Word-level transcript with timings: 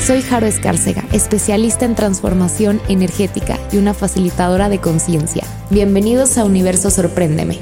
Soy 0.00 0.22
Jaro 0.22 0.46
Escárcega, 0.46 1.04
especialista 1.12 1.84
en 1.84 1.94
transformación 1.94 2.80
energética 2.88 3.58
y 3.70 3.76
una 3.76 3.92
facilitadora 3.92 4.70
de 4.70 4.78
conciencia. 4.78 5.44
Bienvenidos 5.68 6.38
a 6.38 6.46
Universo 6.46 6.90
Sorpréndeme. 6.90 7.58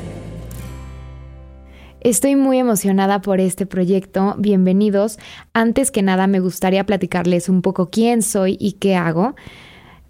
Estoy 2.01 2.37
muy 2.37 2.59
emocionada 2.59 3.21
por 3.23 3.41
este 3.41 3.67
proyecto. 3.67 4.37
Bienvenidos. 4.39 5.19
Antes 5.53 5.91
que 5.91 6.03
nada 6.03 6.29
me 6.29 6.39
gustaría 6.39 6.87
platicarles 6.87 7.49
un 7.49 7.61
poco 7.61 7.91
quién 7.91 8.23
soy 8.23 8.57
y 8.61 8.75
qué 8.75 8.95
hago. 8.95 9.35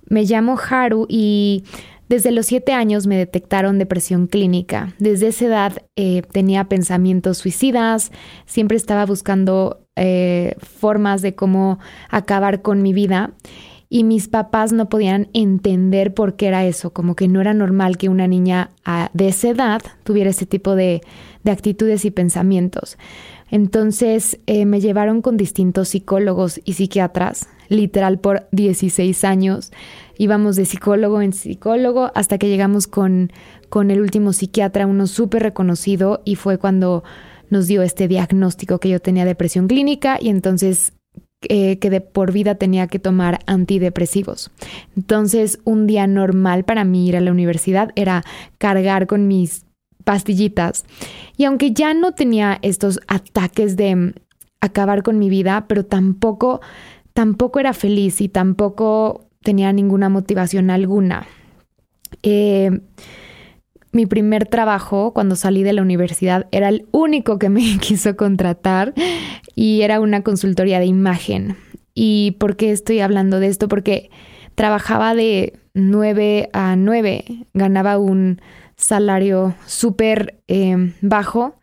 Me 0.06 0.24
llamo 0.24 0.58
Haru 0.58 1.06
y 1.08 1.64
desde 2.10 2.30
los 2.30 2.44
siete 2.44 2.72
años 2.72 3.06
me 3.06 3.16
detectaron 3.16 3.78
depresión 3.78 4.26
clínica. 4.26 4.94
Desde 4.98 5.28
esa 5.28 5.46
edad 5.46 5.82
eh, 5.96 6.22
tenía 6.30 6.64
pensamientos 6.64 7.38
suicidas, 7.38 8.12
siempre 8.44 8.76
estaba 8.76 9.06
buscando 9.06 9.87
eh, 9.98 10.54
formas 10.60 11.22
de 11.22 11.34
cómo 11.34 11.78
acabar 12.08 12.62
con 12.62 12.82
mi 12.82 12.92
vida 12.92 13.32
y 13.90 14.04
mis 14.04 14.28
papás 14.28 14.72
no 14.72 14.88
podían 14.88 15.28
entender 15.32 16.12
por 16.12 16.36
qué 16.36 16.48
era 16.48 16.66
eso, 16.66 16.92
como 16.92 17.16
que 17.16 17.26
no 17.26 17.40
era 17.40 17.54
normal 17.54 17.96
que 17.96 18.08
una 18.08 18.26
niña 18.26 18.70
ah, 18.84 19.10
de 19.14 19.28
esa 19.28 19.48
edad 19.48 19.82
tuviera 20.04 20.30
ese 20.30 20.46
tipo 20.46 20.74
de, 20.74 21.00
actitudes 21.46 22.04
y 22.04 22.10
pensamientos. 22.10 22.98
Entonces 23.50 24.38
eh, 24.46 24.66
me 24.66 24.82
llevaron 24.82 25.22
con 25.22 25.38
distintos 25.38 25.88
psicólogos 25.88 26.60
y 26.66 26.74
psiquiatras, 26.74 27.48
literal 27.70 28.18
por 28.18 28.46
16 28.52 29.24
años 29.24 29.72
íbamos 30.18 30.56
de 30.56 30.66
psicólogo 30.66 31.22
en 31.22 31.32
psicólogo 31.32 32.10
hasta 32.14 32.36
que 32.36 32.48
llegamos 32.48 32.86
con, 32.86 33.32
con 33.70 33.90
el 33.90 34.00
último 34.00 34.32
psiquiatra, 34.32 34.86
uno 34.86 35.06
súper 35.06 35.42
reconocido, 35.42 36.20
y 36.24 36.34
fue 36.34 36.58
cuando 36.58 37.04
nos 37.50 37.66
dio 37.66 37.82
este 37.82 38.08
diagnóstico 38.08 38.78
que 38.78 38.88
yo 38.88 39.00
tenía 39.00 39.24
depresión 39.24 39.68
clínica 39.68 40.18
y 40.20 40.28
entonces 40.28 40.92
eh, 41.42 41.78
que 41.78 41.88
de 41.88 42.00
por 42.00 42.32
vida 42.32 42.56
tenía 42.56 42.88
que 42.88 42.98
tomar 42.98 43.38
antidepresivos. 43.46 44.50
Entonces, 44.96 45.60
un 45.62 45.86
día 45.86 46.08
normal 46.08 46.64
para 46.64 46.82
mí 46.82 47.08
ir 47.08 47.16
a 47.16 47.20
la 47.20 47.30
universidad 47.30 47.90
era 47.94 48.24
cargar 48.58 49.06
con 49.06 49.28
mis 49.28 49.64
pastillitas. 50.02 50.84
Y 51.36 51.44
aunque 51.44 51.72
ya 51.72 51.94
no 51.94 52.12
tenía 52.12 52.58
estos 52.62 52.98
ataques 53.06 53.76
de 53.76 54.14
acabar 54.60 55.04
con 55.04 55.20
mi 55.20 55.30
vida, 55.30 55.66
pero 55.68 55.84
tampoco, 55.84 56.60
tampoco 57.12 57.60
era 57.60 57.72
feliz 57.72 58.20
y 58.20 58.28
tampoco 58.28 59.28
tenía 59.42 59.72
ninguna 59.72 60.08
motivación 60.08 60.70
alguna. 60.70 61.26
Eh, 62.24 62.80
mi 63.92 64.06
primer 64.06 64.46
trabajo 64.46 65.12
cuando 65.12 65.36
salí 65.36 65.62
de 65.62 65.72
la 65.72 65.82
universidad 65.82 66.46
era 66.52 66.68
el 66.68 66.86
único 66.90 67.38
que 67.38 67.48
me 67.48 67.78
quiso 67.80 68.16
contratar 68.16 68.94
y 69.54 69.82
era 69.82 70.00
una 70.00 70.22
consultoría 70.22 70.78
de 70.78 70.86
imagen. 70.86 71.56
¿Y 71.94 72.36
por 72.38 72.56
qué 72.56 72.70
estoy 72.70 73.00
hablando 73.00 73.40
de 73.40 73.48
esto? 73.48 73.66
Porque 73.68 74.10
trabajaba 74.54 75.14
de 75.14 75.58
9 75.74 76.50
a 76.52 76.76
9, 76.76 77.24
ganaba 77.54 77.98
un 77.98 78.40
salario 78.76 79.54
súper 79.66 80.38
eh, 80.46 80.92
bajo 81.00 81.58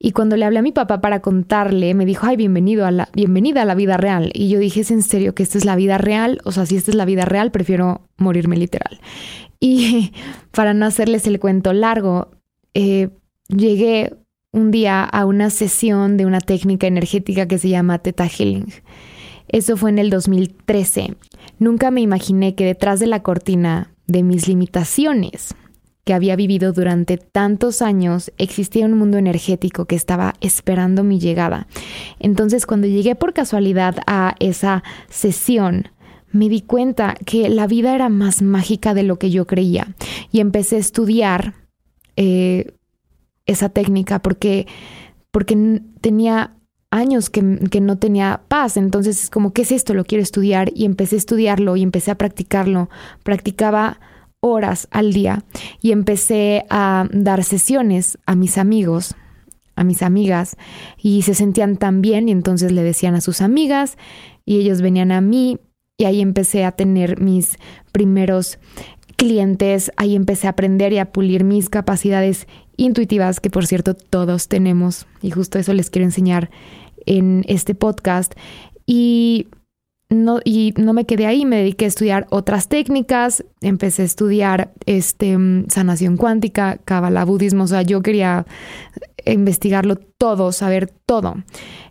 y 0.00 0.12
cuando 0.12 0.36
le 0.36 0.44
hablé 0.44 0.60
a 0.60 0.62
mi 0.62 0.70
papá 0.70 1.00
para 1.00 1.20
contarle, 1.20 1.92
me 1.94 2.06
dijo, 2.06 2.26
ay, 2.26 2.36
bienvenido 2.36 2.86
a 2.86 2.92
la, 2.92 3.08
bienvenida 3.14 3.62
a 3.62 3.64
la 3.64 3.74
vida 3.74 3.96
real. 3.96 4.30
Y 4.32 4.48
yo 4.48 4.60
dije, 4.60 4.80
¿es 4.80 4.92
en 4.92 5.02
serio 5.02 5.34
que 5.34 5.42
esta 5.42 5.58
es 5.58 5.64
la 5.64 5.74
vida 5.74 5.98
real? 5.98 6.40
O 6.44 6.52
sea, 6.52 6.66
si 6.66 6.76
esta 6.76 6.92
es 6.92 6.94
la 6.94 7.04
vida 7.04 7.24
real, 7.24 7.50
prefiero 7.50 8.02
morirme 8.16 8.56
literal. 8.56 9.00
Y 9.60 10.12
para 10.52 10.72
no 10.72 10.86
hacerles 10.86 11.26
el 11.26 11.40
cuento 11.40 11.72
largo, 11.72 12.30
eh, 12.74 13.08
llegué 13.48 14.14
un 14.52 14.70
día 14.70 15.02
a 15.02 15.26
una 15.26 15.50
sesión 15.50 16.16
de 16.16 16.26
una 16.26 16.40
técnica 16.40 16.86
energética 16.86 17.48
que 17.48 17.58
se 17.58 17.68
llama 17.68 17.98
Theta 17.98 18.28
Healing. 18.28 18.72
Eso 19.48 19.76
fue 19.76 19.90
en 19.90 19.98
el 19.98 20.10
2013. 20.10 21.16
Nunca 21.58 21.90
me 21.90 22.00
imaginé 22.00 22.54
que 22.54 22.64
detrás 22.64 23.00
de 23.00 23.08
la 23.08 23.24
cortina 23.24 23.92
de 24.06 24.22
mis 24.22 24.46
limitaciones, 24.46 25.56
que 26.08 26.14
había 26.14 26.36
vivido 26.36 26.72
durante 26.72 27.18
tantos 27.18 27.82
años, 27.82 28.32
existía 28.38 28.86
un 28.86 28.94
mundo 28.94 29.18
energético 29.18 29.84
que 29.84 29.94
estaba 29.94 30.32
esperando 30.40 31.04
mi 31.04 31.20
llegada. 31.20 31.66
Entonces, 32.18 32.64
cuando 32.64 32.86
llegué 32.86 33.14
por 33.14 33.34
casualidad 33.34 33.96
a 34.06 34.34
esa 34.40 34.82
sesión, 35.10 35.88
me 36.32 36.48
di 36.48 36.62
cuenta 36.62 37.14
que 37.26 37.50
la 37.50 37.66
vida 37.66 37.94
era 37.94 38.08
más 38.08 38.40
mágica 38.40 38.94
de 38.94 39.02
lo 39.02 39.18
que 39.18 39.28
yo 39.28 39.46
creía 39.46 39.94
y 40.32 40.40
empecé 40.40 40.76
a 40.76 40.78
estudiar 40.78 41.52
eh, 42.16 42.72
esa 43.44 43.68
técnica 43.68 44.20
porque, 44.22 44.66
porque 45.30 45.82
tenía 46.00 46.54
años 46.90 47.28
que, 47.28 47.58
que, 47.70 47.82
no 47.82 47.98
tenía 47.98 48.40
paz. 48.48 48.78
Entonces 48.78 49.24
es 49.24 49.28
como, 49.28 49.52
¿qué 49.52 49.60
es 49.60 49.72
esto? 49.72 49.92
Lo 49.92 50.06
quiero 50.06 50.22
estudiar 50.22 50.72
y 50.74 50.86
empecé 50.86 51.16
a 51.16 51.18
estudiarlo 51.18 51.76
y 51.76 51.82
empecé 51.82 52.10
a 52.10 52.16
practicarlo. 52.16 52.88
Practicaba 53.24 54.00
horas 54.40 54.88
al 54.90 55.12
día 55.12 55.44
y 55.80 55.92
empecé 55.92 56.64
a 56.70 57.08
dar 57.12 57.44
sesiones 57.44 58.18
a 58.26 58.34
mis 58.34 58.58
amigos, 58.58 59.14
a 59.74 59.84
mis 59.84 60.02
amigas 60.02 60.56
y 60.96 61.22
se 61.22 61.34
sentían 61.34 61.76
tan 61.76 62.02
bien 62.02 62.28
y 62.28 62.32
entonces 62.32 62.72
le 62.72 62.82
decían 62.82 63.14
a 63.14 63.20
sus 63.20 63.40
amigas 63.40 63.96
y 64.44 64.58
ellos 64.58 64.80
venían 64.80 65.12
a 65.12 65.20
mí 65.20 65.58
y 65.96 66.04
ahí 66.04 66.20
empecé 66.20 66.64
a 66.64 66.72
tener 66.72 67.20
mis 67.20 67.56
primeros 67.92 68.58
clientes, 69.16 69.90
ahí 69.96 70.14
empecé 70.14 70.46
a 70.46 70.50
aprender 70.50 70.92
y 70.92 70.98
a 70.98 71.10
pulir 71.10 71.42
mis 71.42 71.68
capacidades 71.68 72.46
intuitivas 72.76 73.40
que 73.40 73.50
por 73.50 73.66
cierto 73.66 73.94
todos 73.94 74.46
tenemos 74.46 75.06
y 75.20 75.30
justo 75.30 75.58
eso 75.58 75.74
les 75.74 75.90
quiero 75.90 76.04
enseñar 76.06 76.50
en 77.06 77.44
este 77.48 77.74
podcast. 77.74 78.34
Y 78.86 79.48
no, 80.10 80.40
y 80.42 80.72
no 80.76 80.92
me 80.92 81.04
quedé 81.04 81.26
ahí, 81.26 81.44
me 81.44 81.56
dediqué 81.58 81.84
a 81.84 81.88
estudiar 81.88 82.26
otras 82.30 82.68
técnicas, 82.68 83.44
empecé 83.60 84.02
a 84.02 84.04
estudiar 84.06 84.72
este, 84.86 85.36
sanación 85.68 86.16
cuántica, 86.16 86.78
cabala, 86.84 87.24
budismo, 87.24 87.64
o 87.64 87.66
sea, 87.66 87.82
yo 87.82 88.00
quería 88.00 88.46
investigarlo 89.26 89.96
todo, 89.96 90.52
saber 90.52 90.90
todo. 91.06 91.36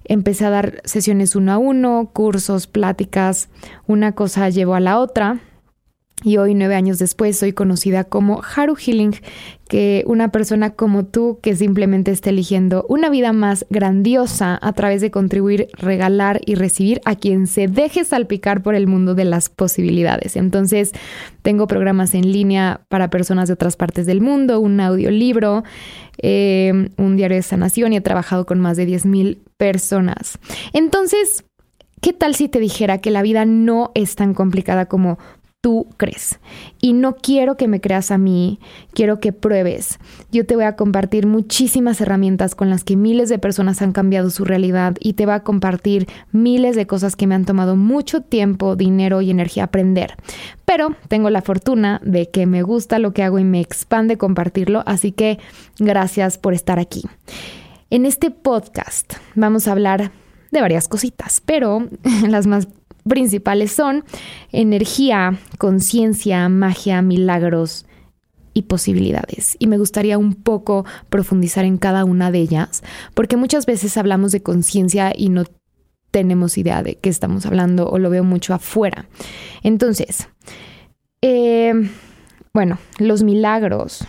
Empecé 0.05 0.45
a 0.45 0.49
dar 0.49 0.81
sesiones 0.85 1.35
uno 1.35 1.51
a 1.51 1.57
uno, 1.57 2.09
cursos, 2.11 2.65
pláticas, 2.65 3.49
una 3.85 4.13
cosa 4.13 4.49
llevó 4.49 4.75
a 4.75 4.79
la 4.79 4.99
otra 4.99 5.41
y 6.23 6.37
hoy, 6.37 6.55
nueve 6.55 6.73
años 6.73 6.97
después, 6.97 7.37
soy 7.37 7.53
conocida 7.53 8.03
como 8.03 8.41
Haru 8.41 8.75
Healing, 8.75 9.15
que 9.69 10.03
una 10.07 10.29
persona 10.29 10.71
como 10.71 11.05
tú 11.05 11.37
que 11.43 11.55
simplemente 11.55 12.09
está 12.09 12.31
eligiendo 12.31 12.87
una 12.89 13.11
vida 13.11 13.33
más 13.33 13.67
grandiosa 13.69 14.57
a 14.59 14.73
través 14.73 15.01
de 15.01 15.11
contribuir, 15.11 15.67
regalar 15.73 16.41
y 16.43 16.55
recibir 16.55 17.01
a 17.05 17.15
quien 17.15 17.45
se 17.45 17.67
deje 17.67 18.03
salpicar 18.03 18.63
por 18.63 18.73
el 18.73 18.87
mundo 18.87 19.13
de 19.13 19.25
las 19.25 19.49
posibilidades. 19.49 20.37
Entonces, 20.37 20.91
tengo 21.43 21.67
programas 21.67 22.15
en 22.15 22.31
línea 22.31 22.81
para 22.89 23.11
personas 23.11 23.47
de 23.47 23.53
otras 23.53 23.75
partes 23.75 24.07
del 24.07 24.19
mundo, 24.19 24.59
un 24.59 24.79
audiolibro, 24.79 25.63
eh, 26.17 26.89
un 26.97 27.15
diario 27.15 27.37
de 27.37 27.43
sanación 27.43 27.93
y 27.93 27.97
he 27.97 28.01
trabajado 28.01 28.47
con 28.47 28.59
más 28.59 28.75
de 28.75 28.87
10.000 28.87 29.37
personas. 29.57 30.39
Entonces, 30.73 31.43
¿Qué 31.99 32.13
tal 32.13 32.35
si 32.35 32.47
te 32.47 32.59
dijera 32.59 32.99
que 32.99 33.09
la 33.09 33.23
vida 33.23 33.45
no 33.45 33.91
es 33.95 34.15
tan 34.15 34.35
complicada 34.35 34.85
como 34.85 35.17
tú 35.67 35.85
crees. 35.97 36.39
Y 36.79 36.93
no 36.93 37.17
quiero 37.17 37.57
que 37.57 37.67
me 37.67 37.81
creas 37.81 38.09
a 38.11 38.17
mí, 38.17 38.61
quiero 38.93 39.19
que 39.19 39.33
pruebes. 39.33 39.99
Yo 40.31 40.45
te 40.45 40.55
voy 40.55 40.63
a 40.63 40.77
compartir 40.77 41.27
muchísimas 41.27 41.99
herramientas 41.99 42.55
con 42.55 42.69
las 42.69 42.85
que 42.85 42.95
miles 42.95 43.27
de 43.27 43.37
personas 43.37 43.81
han 43.81 43.91
cambiado 43.91 44.29
su 44.29 44.45
realidad 44.45 44.95
y 45.01 45.11
te 45.11 45.25
voy 45.25 45.35
a 45.35 45.43
compartir 45.43 46.07
miles 46.31 46.77
de 46.77 46.87
cosas 46.87 47.17
que 47.17 47.27
me 47.27 47.35
han 47.35 47.43
tomado 47.43 47.75
mucho 47.75 48.21
tiempo, 48.21 48.77
dinero 48.77 49.21
y 49.21 49.29
energía 49.29 49.65
aprender. 49.65 50.15
Pero 50.63 50.95
tengo 51.09 51.29
la 51.29 51.41
fortuna 51.41 51.99
de 52.01 52.29
que 52.29 52.45
me 52.45 52.63
gusta 52.63 52.97
lo 52.97 53.11
que 53.11 53.23
hago 53.23 53.37
y 53.37 53.43
me 53.43 53.59
expande 53.59 54.17
compartirlo, 54.17 54.83
así 54.85 55.11
que 55.11 55.37
gracias 55.79 56.37
por 56.37 56.53
estar 56.53 56.79
aquí. 56.79 57.03
En 57.89 58.05
este 58.05 58.31
podcast 58.31 59.15
vamos 59.35 59.67
a 59.67 59.73
hablar 59.73 60.11
de 60.49 60.61
varias 60.61 60.87
cositas, 60.87 61.41
pero 61.45 61.89
las 62.29 62.47
más 62.47 62.69
principales 63.07 63.71
son 63.71 64.03
energía, 64.51 65.39
conciencia, 65.57 66.47
magia, 66.49 67.01
milagros 67.01 67.85
y 68.53 68.63
posibilidades. 68.63 69.55
Y 69.59 69.67
me 69.67 69.77
gustaría 69.77 70.17
un 70.17 70.33
poco 70.33 70.85
profundizar 71.09 71.65
en 71.65 71.77
cada 71.77 72.05
una 72.05 72.31
de 72.31 72.39
ellas, 72.39 72.83
porque 73.13 73.37
muchas 73.37 73.65
veces 73.65 73.97
hablamos 73.97 74.31
de 74.31 74.41
conciencia 74.41 75.13
y 75.15 75.29
no 75.29 75.43
tenemos 76.11 76.57
idea 76.57 76.81
de 76.83 76.95
qué 76.95 77.09
estamos 77.09 77.45
hablando 77.45 77.89
o 77.89 77.99
lo 77.99 78.09
veo 78.09 78.23
mucho 78.23 78.53
afuera. 78.53 79.07
Entonces, 79.61 80.27
eh, 81.21 81.73
bueno, 82.53 82.79
los 82.97 83.23
milagros. 83.23 84.07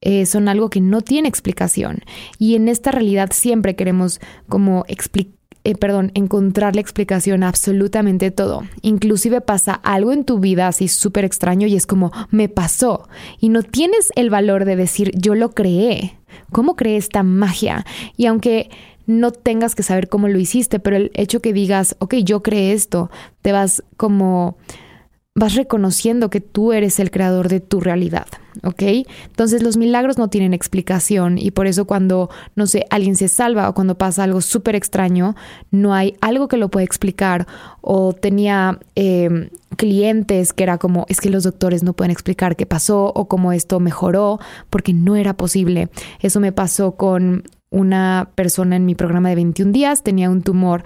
eh, 0.00 0.26
son 0.26 0.48
algo 0.48 0.70
que 0.70 0.80
no 0.80 1.00
tiene 1.00 1.28
explicación. 1.28 2.02
Y 2.38 2.54
en 2.54 2.68
esta 2.68 2.92
realidad 2.92 3.30
siempre 3.32 3.74
queremos 3.74 4.20
como 4.48 4.84
explicar 4.86 5.37
eh, 5.68 5.74
perdón, 5.74 6.12
encontrar 6.14 6.74
la 6.74 6.80
explicación 6.80 7.42
a 7.42 7.48
absolutamente 7.48 8.30
todo. 8.30 8.62
Inclusive 8.80 9.42
pasa 9.42 9.74
algo 9.74 10.12
en 10.14 10.24
tu 10.24 10.38
vida 10.38 10.66
así 10.66 10.88
súper 10.88 11.26
extraño 11.26 11.66
y 11.66 11.76
es 11.76 11.86
como, 11.86 12.10
me 12.30 12.48
pasó. 12.48 13.06
Y 13.38 13.50
no 13.50 13.62
tienes 13.62 14.10
el 14.16 14.30
valor 14.30 14.64
de 14.64 14.76
decir, 14.76 15.10
yo 15.14 15.34
lo 15.34 15.50
creé. 15.50 16.16
¿Cómo 16.52 16.74
creé 16.74 16.96
esta 16.96 17.22
magia? 17.22 17.84
Y 18.16 18.24
aunque 18.24 18.70
no 19.04 19.30
tengas 19.30 19.74
que 19.74 19.82
saber 19.82 20.08
cómo 20.08 20.28
lo 20.28 20.38
hiciste, 20.38 20.80
pero 20.80 20.96
el 20.96 21.10
hecho 21.12 21.42
que 21.42 21.52
digas, 21.52 21.96
ok, 21.98 22.14
yo 22.24 22.42
creé 22.42 22.72
esto, 22.72 23.10
te 23.42 23.52
vas 23.52 23.84
como 23.98 24.56
vas 25.38 25.54
reconociendo 25.54 26.30
que 26.30 26.40
tú 26.40 26.72
eres 26.72 26.98
el 26.98 27.10
creador 27.10 27.48
de 27.48 27.60
tu 27.60 27.80
realidad, 27.80 28.26
¿ok? 28.64 28.82
Entonces 29.26 29.62
los 29.62 29.76
milagros 29.76 30.18
no 30.18 30.28
tienen 30.28 30.52
explicación 30.52 31.38
y 31.38 31.52
por 31.52 31.68
eso 31.68 31.86
cuando, 31.86 32.28
no 32.56 32.66
sé, 32.66 32.86
alguien 32.90 33.14
se 33.14 33.28
salva 33.28 33.68
o 33.68 33.74
cuando 33.74 33.96
pasa 33.96 34.24
algo 34.24 34.40
súper 34.40 34.74
extraño, 34.74 35.36
no 35.70 35.94
hay 35.94 36.16
algo 36.20 36.48
que 36.48 36.56
lo 36.56 36.70
pueda 36.70 36.84
explicar 36.84 37.46
o 37.80 38.12
tenía 38.14 38.80
em, 38.96 39.50
clientes 39.76 40.52
que 40.52 40.64
era 40.64 40.78
como, 40.78 41.06
es 41.08 41.20
que 41.20 41.30
los 41.30 41.44
doctores 41.44 41.84
no 41.84 41.92
pueden 41.92 42.10
explicar 42.10 42.56
qué 42.56 42.66
pasó 42.66 43.12
o 43.14 43.28
cómo 43.28 43.52
esto 43.52 43.78
mejoró 43.78 44.40
porque 44.70 44.92
no 44.92 45.14
era 45.14 45.34
posible. 45.34 45.88
Eso 46.20 46.40
me 46.40 46.50
pasó 46.50 46.96
con 46.96 47.44
una 47.70 48.30
persona 48.34 48.74
en 48.74 48.86
mi 48.86 48.96
programa 48.96 49.28
de 49.28 49.36
21 49.36 49.70
días, 49.70 50.02
tenía 50.02 50.30
un 50.30 50.42
tumor 50.42 50.82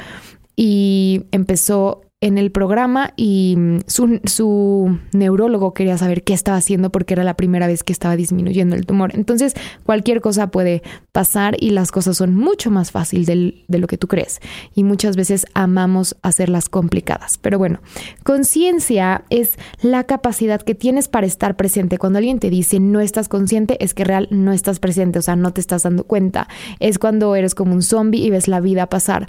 y 0.56 1.24
empezó 1.30 2.02
en 2.22 2.38
el 2.38 2.52
programa 2.52 3.12
y 3.16 3.56
mm, 3.58 3.78
su, 3.86 4.98
neurólogo 5.12 5.74
quería 5.74 5.98
saber 5.98 6.22
qué 6.22 6.32
estaba 6.32 6.56
haciendo 6.56 6.90
porque 6.90 7.14
era 7.14 7.24
la 7.24 7.34
primera 7.34 7.66
vez 7.66 7.82
que 7.82 7.92
estaba 7.92 8.16
disminuyendo 8.16 8.76
el 8.76 8.86
tumor. 8.86 9.10
Entonces, 9.14 9.54
cualquier 9.82 10.20
cosa 10.20 10.50
puede 10.50 10.82
pasar 11.10 11.56
y 11.58 11.70
las 11.70 11.90
cosas 11.90 12.16
son 12.16 12.36
mucho 12.36 12.70
más 12.70 12.92
fáciles 12.92 13.26
de 13.26 13.78
lo 13.78 13.86
que 13.88 13.98
tú 13.98 14.06
crees. 14.06 14.40
Y 14.74 14.84
muchas 14.84 15.16
veces 15.16 15.46
amamos 15.52 16.16
hacerlas 16.22 16.68
complicadas. 16.68 17.38
Pero 17.38 17.58
bueno, 17.58 17.80
conciencia 18.22 19.24
es 19.28 19.58
la 19.82 20.04
capacidad 20.04 20.62
que 20.62 20.76
tienes 20.76 21.08
para 21.08 21.26
estar 21.26 21.56
presente. 21.56 21.98
Cuando 21.98 22.18
alguien 22.18 22.38
te 22.38 22.50
dice 22.50 22.78
no 22.78 23.00
estás 23.00 23.28
consciente, 23.28 23.82
es 23.84 23.94
que 23.94 24.04
real 24.04 24.28
no 24.30 24.52
estás 24.52 24.78
presente, 24.78 25.18
o 25.18 25.22
sea, 25.22 25.34
no 25.34 25.52
te 25.52 25.60
estás 25.60 25.82
dando 25.82 26.04
cuenta. 26.04 26.46
Es 26.78 27.00
cuando 27.00 27.34
eres 27.34 27.56
como 27.56 27.74
un 27.74 27.82
zombie 27.82 28.24
y 28.24 28.30
ves 28.30 28.46
la 28.46 28.60
vida 28.60 28.86
pasar. 28.88 29.26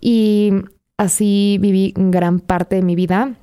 Y 0.00 0.52
Así 0.98 1.58
viví 1.60 1.94
gran 1.96 2.40
parte 2.40 2.76
de 2.76 2.82
mi 2.82 2.96
vida, 2.96 3.36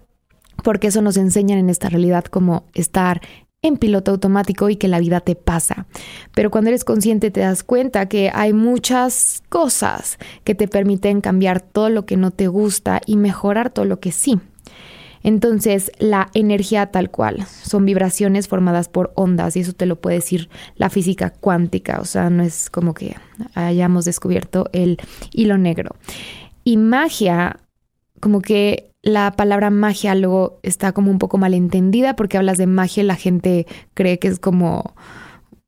porque 0.64 0.88
eso 0.88 1.02
nos 1.02 1.16
enseñan 1.16 1.58
en 1.58 1.70
esta 1.70 1.90
realidad 1.90 2.26
como 2.26 2.66
estar 2.74 3.22
en 3.62 3.78
piloto 3.78 4.12
automático 4.12 4.70
y 4.70 4.76
que 4.76 4.88
la 4.88 5.00
vida 5.00 5.22
te 5.22 5.36
pasa. 5.36 5.88
Pero 6.34 6.52
cuando 6.52 6.70
eres 6.70 6.84
consciente 6.84 7.32
te 7.32 7.40
das 7.40 7.64
cuenta 7.64 8.08
que 8.08 8.30
hay 8.34 8.54
muchas 8.54 9.42
cosas 9.50 10.20
que 10.44 10.54
te 10.54 10.68
permiten 10.68 11.22
cambiar 11.22 11.62
todo 11.62 11.90
lo 11.90 12.06
que 12.06 12.18
no 12.18 12.32
te 12.32 12.48
gusta 12.48 13.02
y 13.06 13.18
mejorar 13.18 13.72
todo 13.72 13.86
lo 13.86 14.00
que 14.00 14.12
sí. 14.12 14.40
Entonces, 15.24 15.92
la 15.98 16.30
energía 16.36 16.92
tal 16.92 17.10
cual 17.10 17.48
son 17.64 17.84
vibraciones 17.84 18.48
formadas 18.48 18.90
por 18.90 19.12
ondas 19.16 19.56
y 19.56 19.62
eso 19.62 19.74
te 19.74 19.88
lo 19.88 19.96
puede 19.96 20.18
decir 20.18 20.50
la 20.76 20.92
física 20.92 21.32
cuántica, 21.32 22.00
o 22.00 22.06
sea, 22.06 22.30
no 22.30 22.44
es 22.44 22.70
como 22.70 22.94
que 22.94 23.16
hayamos 23.56 24.06
descubierto 24.06 24.70
el 24.72 25.00
hilo 25.32 25.58
negro. 25.58 25.96
Y 26.66 26.76
magia, 26.76 27.62
como 28.20 28.42
que 28.42 28.92
la 29.04 29.32
palabra 29.32 29.70
magia 29.70 30.16
luego 30.16 30.60
está 30.64 30.92
como 30.92 31.12
un 31.12 31.20
poco 31.20 31.38
malentendida 31.38 32.16
porque 32.16 32.38
hablas 32.38 32.58
de 32.58 32.66
magia 32.66 33.04
y 33.04 33.06
la 33.06 33.16
gente 33.16 33.68
cree 33.94 34.18
que 34.18 34.28
es 34.28 34.40
como 34.40 34.96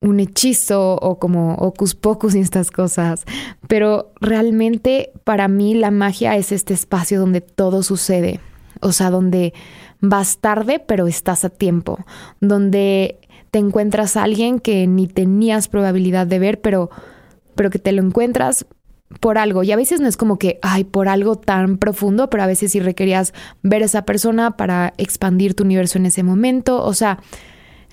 un 0.01 0.19
hechizo 0.19 0.95
o 0.95 1.19
como 1.19 1.53
ocus 1.55 1.93
pocus 1.93 2.33
y 2.33 2.39
estas 2.39 2.71
cosas. 2.71 3.25
Pero 3.67 4.11
realmente 4.19 5.11
para 5.23 5.47
mí 5.47 5.75
la 5.75 5.91
magia 5.91 6.35
es 6.35 6.51
este 6.51 6.73
espacio 6.73 7.19
donde 7.19 7.41
todo 7.41 7.83
sucede. 7.83 8.39
O 8.81 8.91
sea, 8.91 9.11
donde 9.11 9.53
vas 10.01 10.39
tarde 10.39 10.79
pero 10.79 11.05
estás 11.05 11.45
a 11.45 11.49
tiempo. 11.49 11.99
Donde 12.41 13.19
te 13.51 13.59
encuentras 13.59 14.17
a 14.17 14.23
alguien 14.23 14.59
que 14.59 14.87
ni 14.87 15.07
tenías 15.07 15.67
probabilidad 15.67 16.25
de 16.25 16.39
ver, 16.39 16.59
pero, 16.59 16.89
pero 17.53 17.69
que 17.69 17.79
te 17.79 17.91
lo 17.91 18.01
encuentras 18.01 18.65
por 19.19 19.37
algo. 19.37 19.63
Y 19.63 19.71
a 19.71 19.75
veces 19.75 19.99
no 19.99 20.07
es 20.07 20.17
como 20.17 20.37
que, 20.37 20.59
ay, 20.61 20.83
por 20.83 21.07
algo 21.07 21.37
tan 21.37 21.77
profundo, 21.77 22.29
pero 22.29 22.43
a 22.43 22.47
veces 22.47 22.71
sí 22.71 22.79
requerías 22.79 23.33
ver 23.63 23.81
a 23.81 23.85
esa 23.85 24.03
persona 24.05 24.57
para 24.57 24.93
expandir 24.97 25.53
tu 25.53 25.63
universo 25.63 25.97
en 25.97 26.05
ese 26.05 26.23
momento. 26.23 26.83
O 26.83 26.93
sea, 26.93 27.19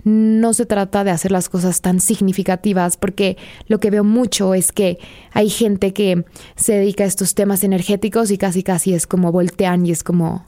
no 0.05 0.53
se 0.53 0.67
trata 0.67 1.03
de 1.03 1.11
hacer 1.11 1.33
las 1.33 1.49
cosas 1.49 1.81
tan 1.81 1.99
significativas, 2.01 2.97
porque 2.97 3.37
lo 3.69 3.81
que 3.81 3.91
veo 3.91 4.05
mucho 4.05 4.55
es 4.55 4.71
que 4.71 4.99
hay 5.33 5.49
gente 5.49 5.93
que 5.93 6.25
se 6.57 6.75
dedica 6.75 7.05
a 7.05 7.07
estos 7.07 7.35
temas 7.35 7.65
energéticos 7.65 8.31
y 8.31 8.39
casi 8.39 8.63
casi 8.63 8.93
es 8.93 9.07
como 9.07 9.33
voltean 9.33 9.87
y 9.87 9.93
es 9.93 10.03
como, 10.03 10.47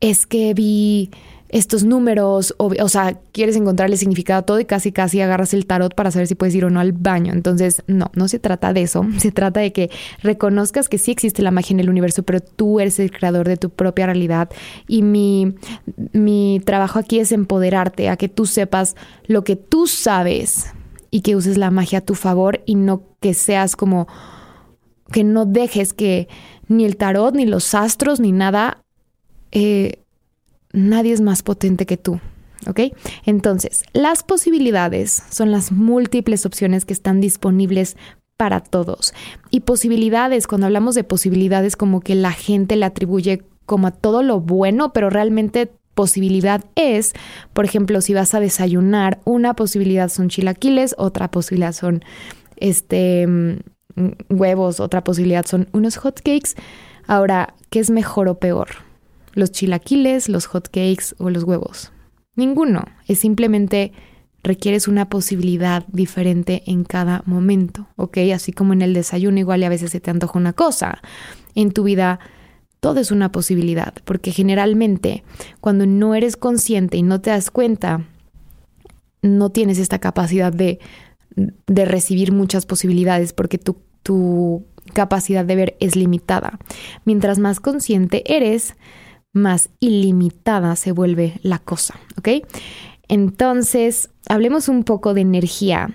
es 0.00 0.26
que 0.26 0.54
vi 0.54 1.10
estos 1.54 1.84
números, 1.84 2.52
o, 2.58 2.72
o, 2.80 2.88
sea, 2.88 3.16
quieres 3.30 3.54
encontrarle 3.54 3.96
significado 3.96 4.40
a 4.40 4.42
todo 4.42 4.58
y 4.58 4.64
casi 4.64 4.90
casi 4.90 5.20
agarras 5.20 5.54
el 5.54 5.66
tarot 5.66 5.94
para 5.94 6.10
saber 6.10 6.26
si 6.26 6.34
puedes 6.34 6.52
ir 6.56 6.64
o 6.64 6.70
no 6.70 6.80
al 6.80 6.90
baño. 6.90 7.32
Entonces, 7.32 7.84
no, 7.86 8.10
no 8.14 8.26
se 8.26 8.40
trata 8.40 8.72
de 8.72 8.82
eso, 8.82 9.06
se 9.18 9.30
trata 9.30 9.60
de 9.60 9.72
que 9.72 9.88
reconozcas 10.20 10.88
que 10.88 10.98
sí 10.98 11.12
existe 11.12 11.42
la 11.42 11.52
magia 11.52 11.74
en 11.74 11.78
el 11.78 11.88
universo, 11.88 12.24
pero 12.24 12.40
tú 12.40 12.80
eres 12.80 12.98
el 12.98 13.12
creador 13.12 13.46
de 13.46 13.56
tu 13.56 13.70
propia 13.70 14.06
realidad 14.06 14.50
y 14.88 15.02
mi, 15.02 15.54
mi 16.12 16.60
trabajo 16.64 16.98
aquí 16.98 17.20
es 17.20 17.30
empoderarte 17.30 18.08
a 18.08 18.16
que 18.16 18.28
tú 18.28 18.46
sepas 18.46 18.96
lo 19.28 19.44
que 19.44 19.54
tú 19.54 19.86
sabes 19.86 20.72
y 21.12 21.20
que 21.20 21.36
uses 21.36 21.56
la 21.56 21.70
magia 21.70 22.00
a 22.00 22.04
tu 22.04 22.16
favor 22.16 22.62
y 22.66 22.74
no 22.74 23.04
que 23.20 23.32
seas 23.32 23.76
como 23.76 24.08
que 25.12 25.22
no 25.22 25.46
dejes 25.46 25.92
que 25.92 26.26
ni 26.66 26.84
el 26.84 26.96
tarot, 26.96 27.36
ni 27.36 27.46
los 27.46 27.76
astros, 27.76 28.18
ni 28.18 28.32
nada 28.32 28.82
eh, 29.52 30.03
nadie 30.74 31.12
es 31.12 31.20
más 31.20 31.42
potente 31.42 31.86
que 31.86 31.96
tú. 31.96 32.20
¿Ok? 32.66 32.80
Entonces, 33.26 33.82
las 33.92 34.22
posibilidades 34.22 35.22
son 35.30 35.50
las 35.50 35.70
múltiples 35.70 36.46
opciones 36.46 36.84
que 36.86 36.94
están 36.94 37.20
disponibles 37.20 37.96
para 38.36 38.60
todos. 38.60 39.12
Y 39.50 39.60
posibilidades, 39.60 40.46
cuando 40.46 40.66
hablamos 40.66 40.94
de 40.94 41.04
posibilidades, 41.04 41.76
como 41.76 42.00
que 42.00 42.14
la 42.14 42.32
gente 42.32 42.76
le 42.76 42.86
atribuye 42.86 43.42
como 43.66 43.86
a 43.86 43.90
todo 43.90 44.22
lo 44.22 44.40
bueno, 44.40 44.92
pero 44.92 45.10
realmente 45.10 45.70
posibilidad 45.94 46.64
es, 46.74 47.12
por 47.52 47.64
ejemplo, 47.64 48.00
si 48.00 48.14
vas 48.14 48.34
a 48.34 48.40
desayunar, 48.40 49.20
una 49.24 49.54
posibilidad 49.54 50.08
son 50.08 50.28
chilaquiles, 50.28 50.94
otra 50.98 51.30
posibilidad 51.30 51.72
son 51.72 52.04
este 52.56 53.26
mm, 53.26 53.58
huevos, 54.28 54.80
otra 54.80 55.04
posibilidad 55.04 55.46
son 55.46 55.68
unos 55.72 55.96
hotcakes. 55.96 56.54
Ahora, 57.06 57.54
¿qué 57.70 57.80
es 57.80 57.90
mejor 57.90 58.28
o 58.28 58.38
peor? 58.38 58.68
Los 59.34 59.52
chilaquiles, 59.52 60.28
los 60.28 60.46
hotcakes 60.46 61.14
o 61.18 61.30
los 61.30 61.44
huevos. 61.44 61.92
Ninguno. 62.36 62.84
Es 63.06 63.18
simplemente 63.20 63.92
requieres 64.42 64.88
una 64.88 65.08
posibilidad 65.08 65.86
diferente 65.88 66.62
en 66.66 66.84
cada 66.84 67.22
momento, 67.26 67.88
¿ok? 67.96 68.18
Así 68.34 68.52
como 68.52 68.72
en 68.72 68.82
el 68.82 68.94
desayuno 68.94 69.38
igual 69.38 69.62
y 69.62 69.64
a 69.64 69.70
veces 69.70 69.90
se 69.90 70.00
te 70.00 70.10
antoja 70.10 70.38
una 70.38 70.52
cosa. 70.52 71.00
En 71.54 71.72
tu 71.72 71.84
vida 71.84 72.20
todo 72.80 73.00
es 73.00 73.10
una 73.10 73.32
posibilidad, 73.32 73.94
porque 74.04 74.30
generalmente 74.30 75.24
cuando 75.62 75.86
no 75.86 76.14
eres 76.14 76.36
consciente 76.36 76.98
y 76.98 77.02
no 77.02 77.22
te 77.22 77.30
das 77.30 77.50
cuenta, 77.50 78.04
no 79.22 79.50
tienes 79.50 79.78
esta 79.78 79.98
capacidad 80.00 80.52
de, 80.52 80.80
de 81.34 81.84
recibir 81.86 82.30
muchas 82.30 82.66
posibilidades 82.66 83.32
porque 83.32 83.56
tu, 83.56 83.78
tu 84.02 84.66
capacidad 84.92 85.46
de 85.46 85.56
ver 85.56 85.76
es 85.80 85.96
limitada. 85.96 86.58
Mientras 87.06 87.38
más 87.38 87.58
consciente 87.58 88.22
eres, 88.36 88.76
más 89.34 89.68
ilimitada 89.80 90.76
se 90.76 90.92
vuelve 90.92 91.38
la 91.42 91.58
cosa, 91.58 91.94
¿ok? 92.16 92.28
Entonces, 93.08 94.08
hablemos 94.28 94.70
un 94.70 94.84
poco 94.84 95.12
de 95.12 95.20
energía. 95.20 95.90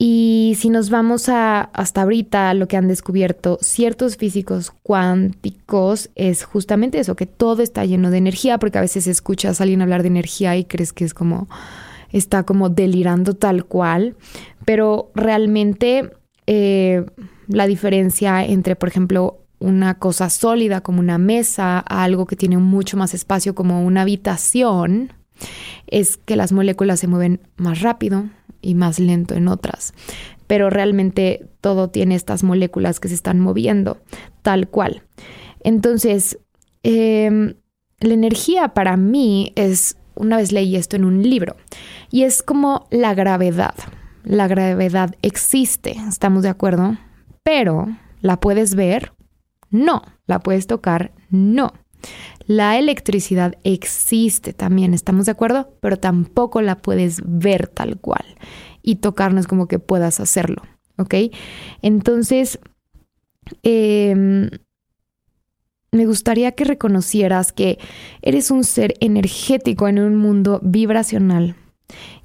Y 0.00 0.54
si 0.56 0.70
nos 0.70 0.90
vamos 0.90 1.28
a 1.28 1.60
hasta 1.60 2.02
ahorita 2.02 2.54
lo 2.54 2.68
que 2.68 2.76
han 2.76 2.86
descubierto 2.86 3.58
ciertos 3.60 4.16
físicos 4.16 4.70
cuánticos 4.84 6.10
es 6.14 6.44
justamente 6.44 7.00
eso, 7.00 7.16
que 7.16 7.26
todo 7.26 7.62
está 7.62 7.84
lleno 7.84 8.12
de 8.12 8.18
energía, 8.18 8.58
porque 8.58 8.78
a 8.78 8.82
veces 8.82 9.08
escuchas 9.08 9.60
a 9.60 9.64
alguien 9.64 9.82
hablar 9.82 10.02
de 10.02 10.08
energía 10.08 10.56
y 10.56 10.64
crees 10.64 10.92
que 10.92 11.04
es 11.04 11.14
como 11.14 11.48
está 12.12 12.44
como 12.44 12.68
delirando 12.68 13.34
tal 13.34 13.64
cual, 13.64 14.14
pero 14.64 15.10
realmente 15.14 16.10
eh, 16.46 17.04
la 17.48 17.66
diferencia 17.66 18.44
entre, 18.44 18.76
por 18.76 18.88
ejemplo, 18.88 19.38
una 19.58 19.98
cosa 19.98 20.30
sólida 20.30 20.80
como 20.80 21.00
una 21.00 21.18
mesa 21.18 21.78
algo 21.80 22.26
que 22.26 22.36
tiene 22.36 22.58
mucho 22.58 22.96
más 22.96 23.14
espacio 23.14 23.54
como 23.54 23.84
una 23.84 24.02
habitación, 24.02 25.12
es 25.86 26.16
que 26.16 26.36
las 26.36 26.52
moléculas 26.52 27.00
se 27.00 27.06
mueven 27.06 27.40
más 27.56 27.80
rápido 27.80 28.28
y 28.60 28.74
más 28.74 28.98
lento 28.98 29.34
en 29.34 29.48
otras. 29.48 29.94
Pero 30.46 30.70
realmente 30.70 31.46
todo 31.60 31.88
tiene 31.88 32.14
estas 32.14 32.42
moléculas 32.42 33.00
que 33.00 33.08
se 33.08 33.14
están 33.14 33.40
moviendo 33.40 33.98
tal 34.42 34.68
cual. 34.68 35.02
Entonces, 35.60 36.38
em, 36.82 37.54
la 38.00 38.14
energía 38.14 38.68
para 38.68 38.96
mí 38.96 39.52
es 39.56 39.96
una 40.14 40.36
vez 40.36 40.52
leí 40.52 40.76
esto 40.76 40.96
en 40.96 41.04
un 41.04 41.22
libro 41.22 41.56
y 42.10 42.24
es 42.24 42.42
como 42.42 42.86
la 42.90 43.14
gravedad. 43.14 43.74
La 44.24 44.48
gravedad 44.48 45.14
existe, 45.22 45.96
¿estamos 46.08 46.42
de 46.42 46.48
acuerdo? 46.48 46.96
Pero, 47.42 47.86
¿la 48.20 48.38
puedes 48.40 48.74
ver? 48.74 49.12
No. 49.70 50.02
¿La 50.26 50.40
puedes 50.40 50.66
tocar? 50.66 51.12
No. 51.30 51.72
La 52.46 52.78
electricidad 52.78 53.56
existe 53.64 54.52
también, 54.52 54.94
¿estamos 54.94 55.26
de 55.26 55.32
acuerdo? 55.32 55.74
Pero 55.80 55.98
tampoco 55.98 56.62
la 56.62 56.76
puedes 56.76 57.20
ver 57.24 57.68
tal 57.68 57.98
cual 57.98 58.24
y 58.82 58.96
tocarnos 58.96 59.46
como 59.46 59.68
que 59.68 59.78
puedas 59.78 60.20
hacerlo, 60.20 60.62
¿ok? 60.96 61.14
Entonces, 61.82 62.58
em, 63.62 64.48
me 65.92 66.06
gustaría 66.06 66.52
que 66.52 66.64
reconocieras 66.64 67.52
que 67.52 67.78
eres 68.22 68.50
un 68.50 68.64
ser 68.64 68.94
energético 69.00 69.88
en 69.88 69.98
un 69.98 70.16
mundo 70.16 70.60
vibracional. 70.62 71.56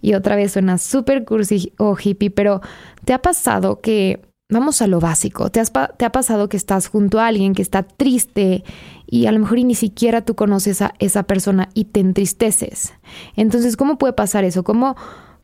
Y 0.01 0.13
otra 0.13 0.35
vez 0.35 0.53
suena 0.53 0.77
súper 0.77 1.23
cursi 1.25 1.73
o 1.77 1.97
hippie, 2.01 2.29
pero 2.29 2.61
¿te 3.05 3.13
ha 3.13 3.21
pasado 3.21 3.81
que 3.81 4.21
vamos 4.53 4.81
a 4.81 4.87
lo 4.87 4.99
básico. 4.99 5.49
¿Te, 5.49 5.59
ha 5.59 6.11
pasado 6.11 6.49
que 6.49 6.57
estás 6.57 6.87
junto 6.87 7.19
a 7.19 7.27
alguien 7.27 7.53
que 7.53 7.61
está 7.61 7.83
triste 7.83 8.63
y 9.05 9.25
a 9.25 9.31
lo 9.31 9.39
mejor 9.39 9.59
ni 9.59 9.75
siquiera 9.75 10.23
tú 10.23 10.35
conoces 10.35 10.81
a 10.81 10.93
esa 10.99 11.23
persona 11.23 11.69
y 11.73 11.85
te 11.85 11.99
entristeces? 11.99 12.93
Entonces, 13.35 13.75
¿cómo 13.75 13.97
puede 13.97 14.13
pasar 14.13 14.43
eso? 14.43 14.63
¿Cómo, 14.63 14.95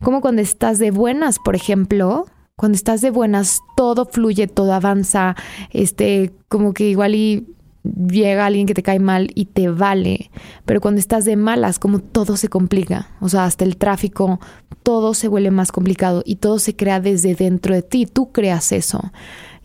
cómo 0.01 0.21
cuando 0.21 0.41
estás 0.41 0.79
de 0.79 0.91
buenas, 0.91 1.39
por 1.39 1.55
ejemplo, 1.55 2.25
cuando 2.55 2.75
estás 2.75 3.01
de 3.01 3.11
buenas, 3.11 3.61
todo 3.75 4.05
fluye, 4.05 4.47
todo 4.47 4.73
avanza, 4.73 5.35
este, 5.71 6.33
como 6.47 6.73
que 6.73 6.89
igual 6.89 7.15
y 7.15 7.47
llega 7.83 8.45
alguien 8.45 8.67
que 8.67 8.73
te 8.73 8.83
cae 8.83 8.99
mal 8.99 9.31
y 9.35 9.45
te 9.45 9.69
vale, 9.69 10.31
pero 10.65 10.81
cuando 10.81 10.99
estás 10.99 11.25
de 11.25 11.35
malas, 11.35 11.79
como 11.79 11.99
todo 11.99 12.37
se 12.37 12.49
complica, 12.49 13.09
o 13.21 13.29
sea, 13.29 13.45
hasta 13.45 13.63
el 13.65 13.77
tráfico, 13.77 14.39
todo 14.83 15.13
se 15.13 15.27
vuelve 15.27 15.51
más 15.51 15.71
complicado 15.71 16.23
y 16.25 16.37
todo 16.37 16.59
se 16.59 16.75
crea 16.75 16.99
desde 16.99 17.35
dentro 17.35 17.73
de 17.73 17.81
ti, 17.81 18.05
tú 18.05 18.31
creas 18.31 18.71
eso 18.71 19.11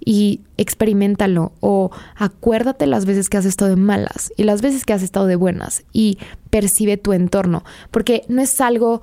y 0.05 0.43
experimentalo 0.59 1.53
o 1.61 1.91
acuérdate 2.17 2.87
las 2.87 3.07
veces 3.07 3.31
que 3.31 3.39
has 3.39 3.47
estado 3.47 3.71
de 3.71 3.77
malas 3.77 4.33
y 4.37 4.45
las 4.45 4.61
veces 4.61 4.85
que 4.85 4.93
has 4.93 5.03
estado 5.03 5.27
de 5.27 5.37
buenas 5.37 5.85
y 5.93 6.19
percibe 6.51 6.97
tu 6.97 7.13
entorno, 7.13 7.65
porque 7.91 8.23
no 8.29 8.43
es 8.43 8.61
algo 8.61 9.03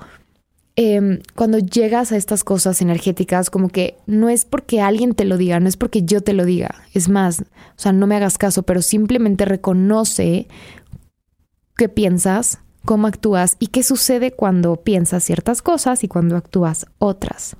Em, 0.78 1.20
cuando 1.36 1.60
llegas 1.60 2.12
a 2.12 2.18
estas 2.18 2.44
cosas 2.46 2.82
energéticas, 2.82 3.50
como 3.50 3.68
que 3.68 3.98
no 4.06 4.30
es 4.30 4.46
porque 4.46 4.80
alguien 4.80 5.14
te 5.14 5.26
lo 5.26 5.38
diga, 5.38 5.60
no 5.60 5.68
es 5.68 5.76
porque 5.76 6.04
yo 6.04 6.22
te 6.22 6.34
lo 6.34 6.46
diga. 6.46 6.76
Es 6.94 7.10
más, 7.10 7.42
o 7.42 7.46
sea, 7.76 7.92
no 7.92 8.08
me 8.08 8.16
hagas 8.16 8.38
caso, 8.38 8.64
pero 8.64 8.82
simplemente 8.82 9.44
reconoce 9.44 10.48
qué 11.76 11.90
piensas, 11.90 12.60
cómo 12.86 13.08
actúas 13.08 13.58
y 13.60 13.68
qué 13.68 13.84
sucede 13.84 14.32
cuando 14.32 14.78
piensas 14.78 15.24
ciertas 15.24 15.62
cosas 15.62 16.04
y 16.06 16.08
cuando 16.08 16.38
actúas 16.38 16.86
otras. 17.00 17.58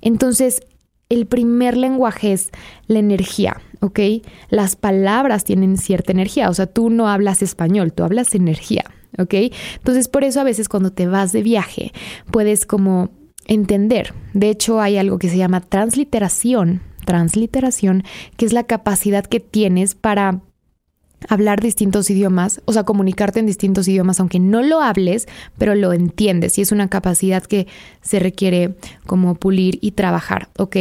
Entonces, 0.00 0.62
el 1.10 1.26
primer 1.26 1.76
lenguaje 1.76 2.32
es 2.32 2.50
la 2.86 2.98
energía, 2.98 3.60
¿ok? 3.80 4.00
Las 4.48 4.76
palabras 4.76 5.44
tienen 5.44 5.76
cierta 5.76 6.12
energía, 6.12 6.48
o 6.48 6.54
sea, 6.54 6.66
tú 6.66 6.88
no 6.88 7.08
hablas 7.08 7.42
español, 7.42 7.92
tú 7.92 8.04
hablas 8.04 8.34
energía. 8.34 8.84
¿Ok? 9.16 9.34
Entonces 9.76 10.08
por 10.08 10.24
eso 10.24 10.40
a 10.40 10.44
veces 10.44 10.68
cuando 10.68 10.92
te 10.92 11.06
vas 11.06 11.32
de 11.32 11.42
viaje 11.42 11.92
puedes 12.30 12.66
como 12.66 13.10
entender. 13.46 14.14
De 14.34 14.50
hecho 14.50 14.80
hay 14.80 14.98
algo 14.98 15.18
que 15.18 15.30
se 15.30 15.38
llama 15.38 15.60
transliteración, 15.60 16.82
transliteración, 17.04 18.04
que 18.36 18.44
es 18.44 18.52
la 18.52 18.64
capacidad 18.64 19.24
que 19.24 19.40
tienes 19.40 19.94
para 19.94 20.40
hablar 21.28 21.60
distintos 21.60 22.10
idiomas, 22.10 22.60
o 22.64 22.72
sea, 22.72 22.84
comunicarte 22.84 23.40
en 23.40 23.46
distintos 23.46 23.88
idiomas, 23.88 24.20
aunque 24.20 24.38
no 24.38 24.62
lo 24.62 24.80
hables, 24.80 25.26
pero 25.56 25.74
lo 25.74 25.92
entiendes 25.92 26.58
y 26.58 26.62
es 26.62 26.70
una 26.70 26.88
capacidad 26.88 27.42
que 27.42 27.66
se 28.02 28.20
requiere 28.20 28.76
como 29.06 29.34
pulir 29.34 29.78
y 29.80 29.92
trabajar, 29.92 30.48
¿ok? 30.58 30.76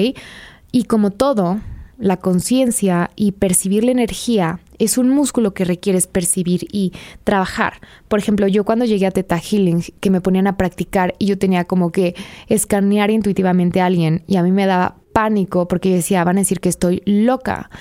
Y 0.72 0.84
como 0.84 1.12
todo, 1.12 1.60
la 1.98 2.18
conciencia 2.18 3.12
y 3.16 3.34
percibir 3.34 3.84
la 3.84 3.92
energía 3.92 4.60
es 4.78 4.98
un 4.98 5.10
músculo 5.10 5.54
que 5.54 5.66
requieres 5.66 6.08
percibir 6.08 6.68
y 6.72 6.94
trabajar. 7.24 7.82
Por 8.08 8.20
ejemplo, 8.20 8.48
yo 8.48 8.64
cuando 8.64 8.86
llegué 8.86 9.08
a 9.08 9.12
Teta 9.12 9.40
Healing, 9.40 9.84
que 10.00 10.12
me 10.12 10.22
ponían 10.22 10.48
a 10.48 10.58
practicar 10.58 11.16
y 11.18 11.26
yo 11.26 11.38
tenía 11.38 11.66
como 11.66 11.92
que 11.92 12.16
escanear 12.48 13.10
intuitivamente 13.10 13.82
a 13.82 13.88
alguien 13.88 14.24
y 14.28 14.38
a 14.38 14.44
mí 14.44 14.52
me 14.52 14.66
daba 14.66 14.98
pánico 15.14 15.68
porque 15.68 15.96
decía, 15.96 16.24
van 16.24 16.38
a 16.38 16.42
decir 16.42 16.60
que 16.60 16.70
estoy 16.70 17.02
loca 17.06 17.72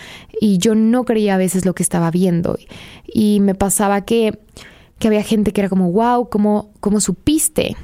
y 0.41 0.57
yo 0.57 0.75
no 0.75 1.05
creía 1.05 1.35
a 1.35 1.39
veces 1.39 1.67
lo 1.67 1.75
que 1.75 1.83
estaba 1.83 2.11
viendo 2.11 2.59
y 3.07 3.41
me 3.41 3.55
pasaba 3.55 4.07
que, 4.07 4.39
que 4.99 5.09
había 5.09 5.23
gente 5.23 5.53
que 5.53 5.61
era 5.61 5.69
como, 5.69 5.93
wow, 5.93 6.31
¿cómo, 6.31 6.73
cómo 6.81 7.01
supiste? 7.01 7.77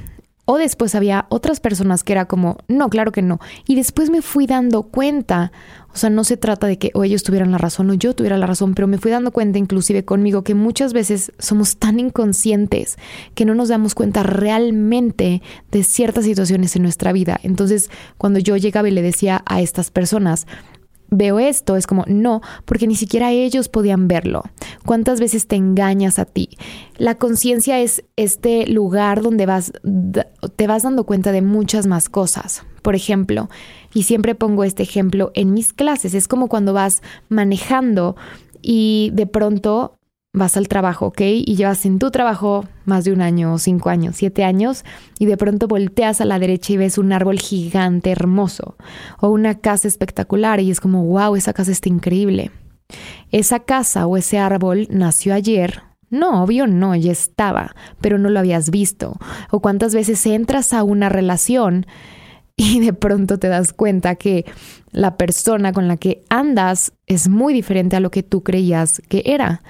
O 0.45 0.57
después 0.57 0.93
había 0.93 1.25
otras 1.29 1.61
personas 1.61 2.03
que 2.03 2.11
era 2.11 2.25
como, 2.25 2.57
no, 2.67 2.89
claro 2.89 3.13
que 3.13 3.21
no. 3.21 3.39
Y 3.65 3.75
después 3.75 4.09
me 4.09 4.21
fui 4.21 4.45
dando 4.45 4.83
cuenta, 4.83 5.53
o 5.93 5.97
sea, 5.97 6.09
no 6.09 6.25
se 6.25 6.35
trata 6.35 6.67
de 6.67 6.77
que 6.77 6.91
o 6.93 7.05
ellos 7.05 7.23
tuvieran 7.23 7.51
la 7.51 7.57
razón 7.57 7.89
o 7.89 7.93
yo 7.93 8.13
tuviera 8.13 8.37
la 8.37 8.45
razón, 8.45 8.73
pero 8.73 8.87
me 8.87 8.97
fui 8.97 9.09
dando 9.09 9.31
cuenta 9.31 9.57
inclusive 9.57 10.03
conmigo 10.03 10.43
que 10.43 10.53
muchas 10.53 10.91
veces 10.91 11.31
somos 11.39 11.77
tan 11.77 11.97
inconscientes 11.97 12.97
que 13.35 13.45
no 13.45 13.55
nos 13.55 13.69
damos 13.69 13.95
cuenta 13.95 14.23
realmente 14.23 15.41
de 15.71 15.83
ciertas 15.83 16.25
situaciones 16.25 16.75
en 16.75 16.83
nuestra 16.83 17.13
vida. 17.13 17.39
Entonces, 17.43 17.89
cuando 18.17 18.39
yo 18.39 18.57
llegaba 18.57 18.89
y 18.89 18.91
le 18.91 19.01
decía 19.01 19.43
a 19.45 19.61
estas 19.61 19.91
personas, 19.91 20.45
veo 21.09 21.39
esto, 21.39 21.75
es 21.75 21.87
como, 21.87 22.05
no, 22.07 22.41
porque 22.65 22.87
ni 22.87 22.95
siquiera 22.95 23.31
ellos 23.31 23.69
podían 23.69 24.07
verlo. 24.07 24.43
¿Cuántas 24.85 25.19
veces 25.19 25.47
te 25.47 25.55
engañas 25.55 26.19
a 26.19 26.25
ti? 26.25 26.49
La 26.97 27.15
conciencia 27.15 27.79
es 27.79 28.03
este 28.15 28.67
lugar 28.67 29.21
donde 29.21 29.45
vas, 29.45 29.73
te 30.55 30.67
vas 30.67 30.83
dando 30.83 31.05
cuenta 31.05 31.31
de 31.31 31.41
muchas 31.41 31.87
más 31.87 32.09
cosas. 32.09 32.63
Por 32.81 32.95
ejemplo, 32.95 33.49
y 33.93 34.03
siempre 34.03 34.35
pongo 34.35 34.63
este 34.63 34.83
ejemplo 34.83 35.31
en 35.35 35.53
mis 35.53 35.71
clases, 35.71 36.13
es 36.13 36.27
como 36.27 36.47
cuando 36.47 36.73
vas 36.73 37.01
manejando 37.29 38.15
y 38.61 39.11
de 39.13 39.27
pronto 39.27 39.97
vas 40.33 40.57
al 40.57 40.67
trabajo, 40.67 41.07
¿ok? 41.07 41.21
Y 41.21 41.55
llevas 41.55 41.85
en 41.85 41.99
tu 41.99 42.09
trabajo 42.09 42.65
más 42.85 43.05
de 43.05 43.13
un 43.13 43.21
año, 43.21 43.57
cinco 43.59 43.89
años, 43.89 44.15
siete 44.15 44.43
años, 44.43 44.83
y 45.19 45.27
de 45.27 45.37
pronto 45.37 45.67
volteas 45.67 46.21
a 46.21 46.25
la 46.25 46.39
derecha 46.39 46.73
y 46.73 46.77
ves 46.77 46.97
un 46.97 47.13
árbol 47.13 47.39
gigante, 47.39 48.09
hermoso, 48.09 48.75
o 49.19 49.29
una 49.29 49.59
casa 49.59 49.87
espectacular, 49.87 50.59
y 50.59 50.71
es 50.71 50.79
como, 50.79 51.05
wow, 51.05 51.35
esa 51.35 51.53
casa 51.53 51.71
está 51.71 51.87
increíble. 51.87 52.51
Esa 53.31 53.59
casa 53.59 54.07
o 54.07 54.17
ese 54.17 54.39
árbol 54.39 54.87
nació 54.89 55.35
ayer. 55.35 55.83
No, 56.09 56.43
obvio 56.43 56.67
no, 56.67 56.95
ya 56.95 57.11
estaba, 57.11 57.75
pero 58.01 58.17
no 58.17 58.29
lo 58.29 58.39
habías 58.39 58.71
visto. 58.71 59.17
O 59.51 59.61
cuántas 59.61 59.93
veces 59.93 60.25
entras 60.25 60.73
a 60.73 60.83
una 60.83 61.09
relación 61.09 61.85
y 62.55 62.79
de 62.79 62.93
pronto 62.93 63.39
te 63.39 63.47
das 63.47 63.73
cuenta 63.73 64.15
que 64.15 64.45
la 64.91 65.17
persona 65.17 65.73
con 65.73 65.87
la 65.87 65.97
que 65.97 66.23
andas 66.29 66.93
es 67.07 67.29
muy 67.29 67.51
diferente 67.51 67.95
a 67.95 67.99
lo 67.99 68.11
que 68.11 68.21
tú 68.21 68.43
creías 68.43 69.01
que 69.09 69.23
era 69.25 69.63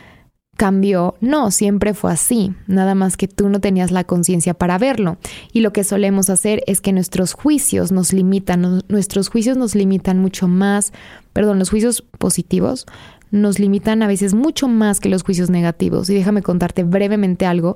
cambió. 0.58 1.16
No, 1.20 1.52
siempre 1.52 1.94
fue 1.94 2.12
así, 2.12 2.54
nada 2.68 2.96
más 2.96 3.18
que 3.18 3.28
tú 3.28 3.50
no 3.50 3.60
tenías 3.60 3.92
la 3.92 4.04
conciencia 4.04 4.54
para 4.54 4.78
verlo. 4.78 5.18
Y 5.52 5.62
lo 5.62 5.74
que 5.74 5.84
solemos 5.84 6.30
hacer 6.30 6.64
es 6.68 6.82
que 6.82 6.94
nuestros 6.94 7.34
juicios 7.34 7.92
nos 7.92 8.14
limitan, 8.14 8.84
nuestros 8.88 9.30
juicios 9.30 9.58
nos 9.58 9.76
limitan 9.76 10.20
mucho 10.20 10.48
más, 10.48 10.94
perdón, 11.34 11.60
los 11.60 11.70
juicios 11.70 12.02
positivos 12.02 12.86
nos 13.32 13.58
limitan 13.58 14.04
a 14.04 14.08
veces 14.08 14.36
mucho 14.36 14.68
más 14.68 15.00
que 15.00 15.10
los 15.10 15.24
juicios 15.24 15.50
negativos. 15.50 16.08
Y 16.10 16.14
déjame 16.14 16.44
contarte 16.44 16.84
brevemente 16.84 17.48
algo. 17.48 17.76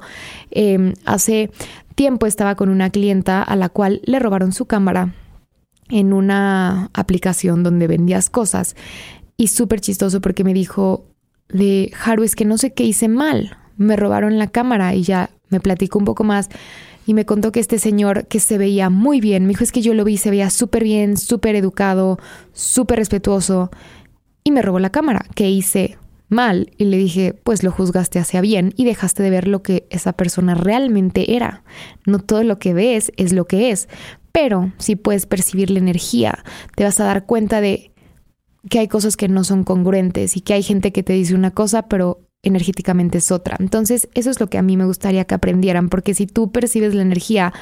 Em, 0.52 0.94
hace 1.04 1.50
tiempo 1.96 2.28
estaba 2.28 2.54
con 2.54 2.70
una 2.70 2.92
clienta 2.92 3.42
a 3.42 3.56
la 3.56 3.70
cual 3.70 4.02
le 4.06 4.20
robaron 4.20 4.54
su 4.54 4.66
cámara 4.66 5.16
en 5.90 6.14
una 6.14 6.92
aplicación 6.94 7.64
donde 7.64 7.88
vendías 7.88 8.30
cosas. 8.30 8.76
Y 9.36 9.48
súper 9.48 9.82
chistoso 9.82 10.22
porque 10.22 10.44
me 10.44 10.54
dijo, 10.54 11.06
de 11.50 11.92
Haru, 12.04 12.24
es 12.24 12.36
que 12.36 12.46
no 12.46 12.58
sé 12.58 12.74
qué 12.74 12.84
hice 12.84 13.08
mal. 13.08 13.58
Me 13.78 13.96
robaron 13.96 14.38
la 14.38 14.48
cámara 14.48 14.96
y 14.96 15.04
ya 15.04 15.30
me 15.50 15.60
platicó 15.60 16.00
un 16.00 16.06
poco 16.06 16.24
más 16.24 16.50
y 17.06 17.14
me 17.14 17.26
contó 17.26 17.52
que 17.52 17.62
este 17.62 17.80
señor 17.80 18.28
que 18.28 18.40
se 18.40 18.58
veía 18.58 18.90
muy 18.90 19.22
bien, 19.22 19.44
me 19.44 19.50
dijo 19.50 19.64
es 19.64 19.72
que 19.72 19.82
yo 19.82 19.94
lo 19.94 20.04
vi, 20.04 20.18
se 20.18 20.30
veía 20.30 20.50
súper 20.50 20.84
bien, 20.84 21.16
súper 21.16 21.56
educado, 21.56 22.20
súper 22.52 23.00
respetuoso 23.00 23.72
y 24.44 24.52
me 24.52 24.62
robó 24.62 24.80
la 24.80 24.92
cámara. 24.92 25.26
¿Qué 25.34 25.50
hice 25.50 25.98
mal? 26.30 26.72
Y 26.78 26.86
le 26.86 26.98
dije, 26.98 27.34
pues 27.34 27.64
lo 27.64 27.72
juzgaste 27.72 28.20
hacia 28.20 28.42
bien 28.42 28.74
y 28.76 28.84
dejaste 28.84 29.24
de 29.24 29.30
ver 29.30 29.48
lo 29.48 29.64
que 29.64 29.88
esa 29.90 30.14
persona 30.14 30.54
realmente 30.54 31.36
era. 31.36 31.64
No 32.06 32.20
todo 32.20 32.44
lo 32.44 32.60
que 32.60 32.74
ves 32.74 33.14
es 33.16 33.32
lo 33.32 33.46
que 33.46 33.72
es, 33.72 33.88
pero 34.34 34.74
si 34.78 34.96
puedes 34.96 35.26
percibir 35.26 35.72
la 35.72 35.80
energía, 35.80 36.44
te 36.76 36.84
vas 36.84 37.00
a 37.00 37.06
dar 37.06 37.26
cuenta 37.26 37.62
de 37.62 37.92
que 38.70 38.80
hay 38.80 38.88
cosas 38.88 39.18
que 39.18 39.28
no 39.28 39.44
son 39.44 39.64
congruentes 39.64 40.38
y 40.38 40.42
que 40.42 40.54
hay 40.54 40.64
gente 40.64 40.92
que 40.92 41.04
te 41.04 41.14
dice 41.14 41.36
una 41.36 41.52
cosa, 41.52 41.84
pero 41.84 42.22
energéticamente 42.44 43.18
es 43.18 43.32
otra. 43.32 43.58
Entonces, 43.60 44.10
eso 44.14 44.30
es 44.30 44.40
lo 44.40 44.50
que 44.50 44.58
a 44.58 44.62
mí 44.62 44.78
me 44.78 44.86
gustaría 44.86 45.26
que 45.26 45.36
aprendieran, 45.36 45.90
porque 45.90 46.14
si 46.14 46.28
tú 46.28 46.52
percibes 46.52 46.94
la 46.94 47.02
energía 47.02 47.54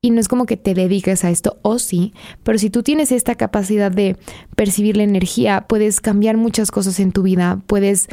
y 0.00 0.10
no 0.10 0.20
es 0.20 0.28
como 0.28 0.44
que 0.46 0.56
te 0.56 0.74
dediques 0.74 1.24
a 1.24 1.30
esto, 1.30 1.58
o 1.62 1.78
sí, 1.78 2.12
pero 2.42 2.58
si 2.58 2.68
tú 2.68 2.82
tienes 2.82 3.10
esta 3.10 3.36
capacidad 3.36 3.90
de 3.90 4.16
percibir 4.54 4.96
la 4.96 5.02
energía, 5.02 5.66
puedes 5.66 6.00
cambiar 6.00 6.36
muchas 6.36 6.70
cosas 6.70 7.00
en 7.00 7.12
tu 7.12 7.22
vida, 7.22 7.62
puedes 7.66 8.08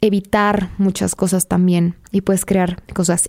evitar 0.00 0.70
muchas 0.78 1.14
cosas 1.14 1.46
también 1.46 1.96
y 2.10 2.22
puedes 2.22 2.44
crear 2.44 2.82
cosas 2.92 3.28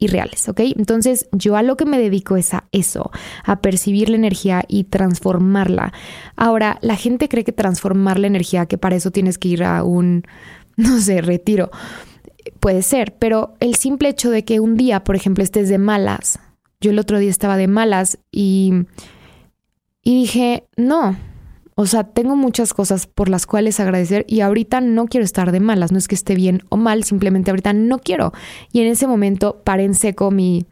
reales, 0.00 0.48
¿ok? 0.48 0.60
Entonces 0.76 1.28
yo 1.32 1.56
a 1.56 1.62
lo 1.62 1.76
que 1.76 1.84
me 1.84 1.98
dedico 1.98 2.36
es 2.36 2.54
a 2.54 2.64
eso, 2.72 3.10
a 3.44 3.60
percibir 3.60 4.08
la 4.08 4.16
energía 4.16 4.64
y 4.68 4.84
transformarla. 4.84 5.92
Ahora, 6.36 6.78
la 6.82 6.96
gente 6.96 7.28
cree 7.28 7.44
que 7.44 7.52
transformar 7.52 8.18
la 8.18 8.26
energía, 8.26 8.66
que 8.66 8.78
para 8.78 8.96
eso 8.96 9.10
tienes 9.10 9.38
que 9.38 9.48
ir 9.48 9.64
a 9.64 9.82
un, 9.84 10.24
no 10.76 11.00
sé, 11.00 11.20
retiro. 11.20 11.70
Puede 12.60 12.82
ser, 12.82 13.16
pero 13.18 13.54
el 13.60 13.74
simple 13.74 14.10
hecho 14.10 14.30
de 14.30 14.44
que 14.44 14.60
un 14.60 14.76
día, 14.76 15.04
por 15.04 15.16
ejemplo, 15.16 15.42
estés 15.42 15.68
de 15.68 15.78
malas, 15.78 16.38
yo 16.80 16.90
el 16.90 16.98
otro 16.98 17.18
día 17.18 17.30
estaba 17.30 17.56
de 17.56 17.68
malas 17.68 18.18
y, 18.30 18.72
y 20.02 20.14
dije, 20.14 20.64
no, 20.76 21.16
o 21.76 21.86
sea, 21.86 22.04
tengo 22.04 22.36
muchas 22.36 22.72
cosas 22.72 23.06
por 23.06 23.28
las 23.28 23.46
cuales 23.46 23.80
agradecer 23.80 24.24
y 24.28 24.40
ahorita 24.40 24.80
no 24.80 25.06
quiero 25.06 25.24
estar 25.24 25.50
de 25.50 25.60
malas, 25.60 25.90
no 25.90 25.98
es 25.98 26.06
que 26.06 26.14
esté 26.14 26.34
bien 26.34 26.62
o 26.68 26.76
mal, 26.76 27.04
simplemente 27.04 27.50
ahorita 27.50 27.72
no 27.72 27.98
quiero. 27.98 28.32
Y 28.72 28.80
en 28.80 28.86
ese 28.86 29.06
momento 29.06 29.60
paré 29.64 29.84
en 29.84 29.94
seco 29.94 30.30
mi, 30.30 30.66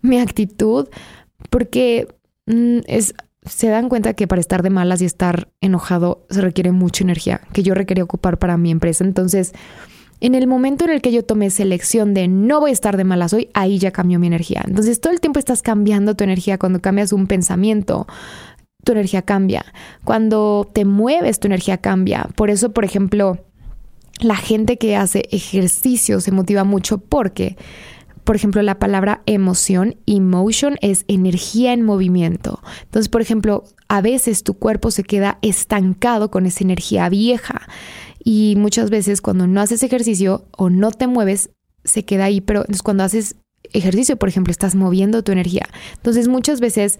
mi 0.00 0.18
actitud 0.18 0.88
porque 1.50 2.08
mm, 2.46 2.78
es, 2.86 3.14
se 3.44 3.68
dan 3.68 3.88
cuenta 3.88 4.14
que 4.14 4.26
para 4.26 4.40
estar 4.40 4.62
de 4.62 4.70
malas 4.70 5.02
y 5.02 5.04
estar 5.04 5.48
enojado 5.60 6.26
se 6.30 6.40
requiere 6.40 6.72
mucha 6.72 7.04
energía 7.04 7.42
que 7.52 7.62
yo 7.62 7.74
requería 7.74 8.04
ocupar 8.04 8.38
para 8.38 8.56
mi 8.56 8.70
empresa. 8.70 9.04
Entonces, 9.04 9.52
en 10.20 10.34
el 10.34 10.46
momento 10.46 10.84
en 10.84 10.90
el 10.90 11.00
que 11.00 11.12
yo 11.12 11.24
tomé 11.24 11.50
selección 11.50 12.12
de 12.14 12.26
no 12.26 12.60
voy 12.60 12.70
a 12.70 12.72
estar 12.72 12.96
de 12.96 13.04
malas 13.04 13.32
hoy, 13.32 13.50
ahí 13.54 13.78
ya 13.78 13.92
cambió 13.92 14.18
mi 14.18 14.26
energía. 14.26 14.64
Entonces, 14.66 15.00
todo 15.00 15.12
el 15.12 15.20
tiempo 15.20 15.38
estás 15.38 15.62
cambiando 15.62 16.16
tu 16.16 16.24
energía 16.24 16.58
cuando 16.58 16.80
cambias 16.80 17.12
un 17.12 17.26
pensamiento, 17.26 18.06
tu 18.88 18.92
energía 18.92 19.20
cambia. 19.20 19.66
Cuando 20.02 20.66
te 20.72 20.86
mueves, 20.86 21.40
tu 21.40 21.46
energía 21.46 21.76
cambia. 21.76 22.26
Por 22.36 22.48
eso, 22.48 22.72
por 22.72 22.86
ejemplo, 22.86 23.36
la 24.18 24.34
gente 24.34 24.78
que 24.78 24.96
hace 24.96 25.28
ejercicio 25.30 26.22
se 26.22 26.32
motiva 26.32 26.64
mucho 26.64 26.96
porque, 26.96 27.58
por 28.24 28.34
ejemplo, 28.34 28.62
la 28.62 28.78
palabra 28.78 29.20
emoción, 29.26 29.96
emotion, 30.06 30.76
es 30.80 31.04
energía 31.06 31.74
en 31.74 31.82
movimiento. 31.82 32.62
Entonces, 32.84 33.10
por 33.10 33.20
ejemplo, 33.20 33.64
a 33.88 34.00
veces 34.00 34.42
tu 34.42 34.54
cuerpo 34.54 34.90
se 34.90 35.04
queda 35.04 35.36
estancado 35.42 36.30
con 36.30 36.46
esa 36.46 36.64
energía 36.64 37.10
vieja. 37.10 37.68
Y 38.24 38.54
muchas 38.56 38.88
veces 38.88 39.20
cuando 39.20 39.46
no 39.46 39.60
haces 39.60 39.82
ejercicio 39.82 40.46
o 40.56 40.70
no 40.70 40.92
te 40.92 41.08
mueves, 41.08 41.50
se 41.84 42.06
queda 42.06 42.24
ahí. 42.24 42.40
Pero 42.40 42.60
entonces 42.60 42.82
cuando 42.82 43.04
haces 43.04 43.36
ejercicio, 43.74 44.16
por 44.16 44.30
ejemplo, 44.30 44.50
estás 44.50 44.74
moviendo 44.74 45.22
tu 45.22 45.32
energía. 45.32 45.68
Entonces 45.96 46.26
muchas 46.26 46.60
veces 46.60 46.98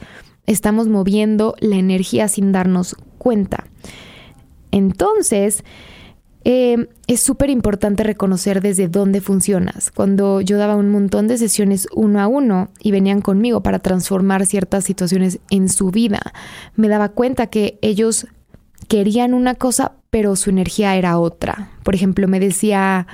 estamos 0.49 0.89
moviendo 0.89 1.55
la 1.61 1.77
energía 1.77 2.27
sin 2.27 2.51
darnos 2.53 2.97
cuenta. 3.19 3.67
Entonces, 4.73 5.63
eh, 6.45 6.89
es 7.07 7.21
súper 7.21 7.51
importante 7.51 8.03
reconocer 8.03 8.63
desde 8.63 8.89
dónde 8.89 9.21
funcionas. 9.21 9.91
Cuando 9.91 10.41
yo 10.41 10.57
daba 10.57 10.77
un 10.77 10.91
montón 10.91 11.29
de 11.29 11.37
sesiones 11.37 11.87
uno 11.95 12.21
a 12.21 12.27
uno 12.27 12.71
y 12.81 12.91
venían 12.91 13.21
conmigo 13.21 13.63
para 13.63 13.79
transformar 13.79 14.47
ciertas 14.47 14.85
situaciones 14.85 15.41
en 15.51 15.69
su 15.69 15.91
vida, 15.91 16.21
me 16.75 16.89
daba 16.89 17.11
cuenta 17.11 17.49
que 17.49 17.79
ellos 17.83 18.27
querían 18.89 19.35
una 19.35 19.55
cosa, 19.55 19.93
pero 20.11 20.35
su 20.37 20.49
energía 20.49 20.97
era 20.97 21.19
otra. 21.19 21.71
Por 21.83 21.95
ejemplo, 21.95 22.27
me 22.27 22.41
decía 22.41 23.07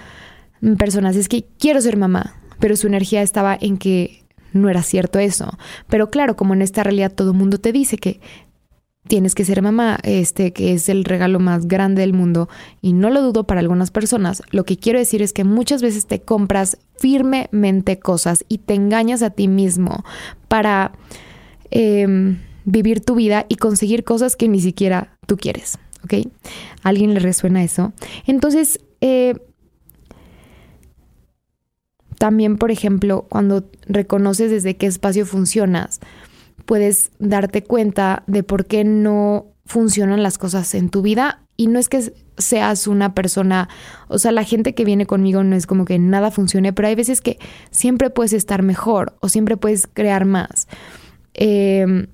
personas, 0.79 1.17
es 1.17 1.29
que 1.29 1.45
quiero 1.59 1.81
ser 1.81 1.97
mamá, 1.97 2.37
pero 2.61 2.77
su 2.77 2.87
energía 2.87 3.23
estaba 3.23 3.59
en 3.61 3.77
que 3.77 4.24
no 4.55 4.71
era 4.71 4.83
cierto 4.83 5.19
eso. 5.19 5.59
Pero 5.89 6.09
claro, 6.09 6.37
como 6.37 6.55
en 6.55 6.63
esta 6.63 6.83
realidad 6.83 7.13
todo 7.13 7.33
el 7.33 7.37
mundo 7.37 7.59
te 7.59 7.73
dice 7.73 7.99
que 7.99 8.21
tienes 9.07 9.35
que 9.35 9.45
ser 9.45 9.61
mamá, 9.61 9.99
este 10.03 10.53
que 10.53 10.73
es 10.73 10.89
el 10.89 11.05
regalo 11.05 11.39
más 11.39 11.69
grande 11.69 12.01
del 12.01 12.15
mundo 12.15 12.49
y 12.81 12.95
no 12.95 13.11
lo 13.11 13.23
dudo 13.23 13.45
para 13.45 13.61
algunas 13.61 13.91
personas. 13.91 14.43
Lo 14.51 14.65
que 14.65 14.79
quiero 14.79 14.99
decir 14.99 15.23
es 15.23 15.33
que 15.33 15.45
muchas 15.45 15.83
veces 15.83 16.07
te 16.07 16.21
compras 16.21 16.79
firmemente 16.97 17.99
cosas 17.99 18.45
y 18.49 18.59
te 18.59 18.75
engañas 18.75 19.23
a 19.23 19.31
ti 19.31 19.49
mismo 19.49 20.05
para 20.49 20.93
em, 21.71 22.39
vivir 22.65 23.01
tu 23.01 23.15
vida 23.15 23.45
y 23.49 23.57
conseguir 23.57 24.05
cosas 24.05 24.37
que 24.37 24.49
ni 24.49 24.61
siquiera 24.61 25.17
tú 25.27 25.37
quieres. 25.37 25.79
¿Ok? 26.05 26.15
¿A 26.83 26.89
alguien 26.89 27.15
le 27.15 27.21
resuena 27.21 27.65
eso? 27.65 27.93
Entonces, 28.27 28.81
eh, 29.01 29.35
también, 32.19 32.57
por 32.57 32.71
ejemplo, 32.71 33.27
cuando 33.29 33.65
reconoces 33.87 34.51
desde 34.51 34.77
qué 34.77 34.87
espacio 34.87 35.27
funcionas, 35.27 36.01
puedes 36.65 37.11
darte 37.19 37.63
cuenta 37.63 38.23
de 38.27 38.43
por 38.43 38.67
qué 38.67 38.85
no 38.85 39.47
funcionan 39.67 40.23
las 40.23 40.39
cosas 40.39 40.75
en 40.75 40.91
tu 40.91 41.03
vida. 41.03 41.41
Y 41.57 41.69
no 41.69 41.79
es 41.79 41.89
que 41.89 42.13
seas 42.37 42.89
una 42.89 43.15
persona, 43.15 43.69
o 44.09 44.19
sea, 44.19 44.33
la 44.33 44.43
gente 44.43 44.75
que 44.75 44.85
viene 44.85 45.07
conmigo 45.07 45.45
no 45.45 45.55
es 45.55 45.67
como 45.67 45.85
que 45.85 45.99
nada 45.99 46.33
funcione, 46.33 46.73
pero 46.73 46.89
hay 46.89 46.97
veces 46.97 47.21
que 47.21 47.39
siempre 47.71 48.11
puedes 48.11 48.33
estar 48.33 48.63
mejor 48.63 49.15
o 49.21 49.29
siempre 49.29 49.57
puedes 49.57 49.87
crear 49.87 50.25
más. 50.25 50.67
Em, 51.35 52.09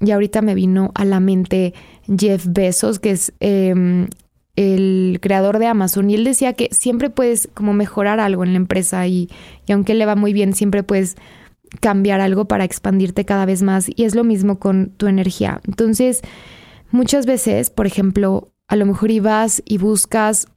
y 0.00 0.10
ahorita 0.10 0.42
me 0.42 0.54
vino 0.54 0.92
a 0.94 1.04
la 1.04 1.20
mente 1.20 1.74
Jeff 2.16 2.46
Bezos, 2.48 3.00
que 3.00 3.10
es 3.10 3.32
em, 3.40 4.08
el 4.56 5.18
creador 5.20 5.58
de 5.58 5.66
Amazon 5.66 6.10
y 6.10 6.14
él 6.14 6.24
decía 6.24 6.54
que 6.54 6.68
siempre 6.72 7.10
puedes 7.10 7.48
como 7.54 7.72
mejorar 7.74 8.20
algo 8.20 8.42
en 8.42 8.52
la 8.52 8.56
empresa 8.56 9.06
y, 9.06 9.28
y, 9.66 9.72
aunque 9.72 9.94
le 9.94 10.06
va 10.06 10.16
muy 10.16 10.32
bien, 10.32 10.54
siempre 10.54 10.82
puedes 10.82 11.16
cambiar 11.80 12.20
algo 12.20 12.46
para 12.46 12.64
expandirte 12.64 13.24
cada 13.24 13.44
vez 13.44 13.62
más 13.62 13.88
y 13.94 14.04
es 14.04 14.14
lo 14.14 14.24
mismo 14.24 14.58
con 14.58 14.90
tu 14.96 15.06
energía. 15.06 15.60
Entonces, 15.66 16.22
muchas 16.90 17.26
veces, 17.26 17.70
por 17.70 17.86
ejemplo, 17.86 18.52
a 18.68 18.76
lo 18.76 18.86
mejor 18.86 19.10
ibas 19.10 19.62
y 19.64 19.78
buscas 19.78 20.48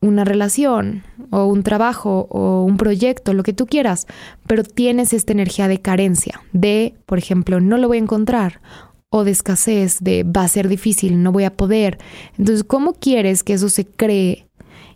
una 0.00 0.24
relación 0.24 1.02
o 1.30 1.46
un 1.46 1.62
trabajo 1.62 2.28
o 2.30 2.62
un 2.62 2.76
proyecto, 2.76 3.34
lo 3.34 3.42
que 3.42 3.52
tú 3.52 3.66
quieras, 3.66 4.06
pero 4.46 4.62
tienes 4.62 5.12
esta 5.12 5.32
energía 5.32 5.68
de 5.68 5.80
carencia, 5.80 6.40
de, 6.52 6.94
por 7.06 7.18
ejemplo, 7.18 7.60
no 7.60 7.78
lo 7.78 7.88
voy 7.88 7.98
a 7.98 8.02
encontrar 8.02 8.60
o 9.10 9.24
de 9.24 9.30
escasez, 9.30 9.98
de 10.00 10.22
va 10.22 10.42
a 10.42 10.48
ser 10.48 10.68
difícil, 10.68 11.22
no 11.22 11.32
voy 11.32 11.44
a 11.44 11.56
poder. 11.56 11.98
Entonces, 12.36 12.64
¿cómo 12.64 12.92
quieres 12.92 13.42
que 13.42 13.54
eso 13.54 13.68
se 13.68 13.86
cree 13.86 14.46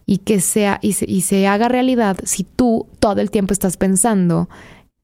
y 0.05 0.19
que 0.19 0.41
sea 0.41 0.79
y 0.83 0.95
se, 0.95 1.07
y 1.09 1.23
se 1.23 1.47
haga 1.47 1.69
realidad 1.69 2.19
si 2.25 2.45
tú 2.45 2.87
todo 2.99 3.21
el 3.21 3.31
tiempo 3.31 3.53
estás 3.53 3.77
pensando 3.77 4.49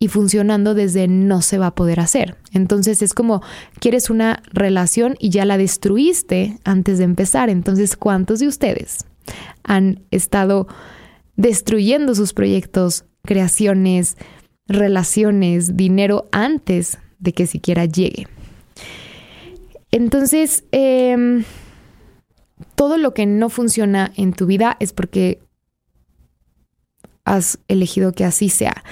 y 0.01 0.09
funcionando 0.09 0.75
desde 0.75 1.09
no 1.09 1.41
se 1.43 1.59
va 1.59 1.69
a 1.69 1.75
poder 1.75 2.01
hacer? 2.01 2.37
Entonces 2.53 3.01
es 3.01 3.15
como 3.15 3.43
quieres 3.81 4.11
una 4.11 4.43
relación 4.53 5.15
y 5.19 5.31
ya 5.31 5.45
la 5.45 5.57
destruiste 5.57 6.59
antes 6.65 6.99
de 6.99 7.05
empezar. 7.05 7.49
Entonces, 7.49 7.97
¿cuántos 7.97 8.41
de 8.41 8.49
ustedes 8.49 9.07
han 9.65 10.03
estado 10.11 10.69
destruyendo 11.37 12.15
sus 12.15 12.35
proyectos, 12.35 13.05
creaciones, 13.23 14.17
relaciones, 14.67 15.77
dinero 15.77 16.27
antes 16.31 16.99
de 17.21 17.33
que 17.33 17.47
siquiera 17.47 17.87
llegue? 17.87 18.27
Entonces, 19.91 20.65
em, 20.73 21.45
todo 22.75 22.97
lo 22.99 23.15
que 23.15 23.27
no 23.27 23.49
funciona 23.49 24.13
en 24.17 24.33
tu 24.33 24.47
vida 24.47 24.77
es 24.81 24.93
porque 24.93 25.41
has 27.25 27.59
elegido 27.69 28.13
que 28.13 28.25
así 28.25 28.49
sea. 28.49 28.85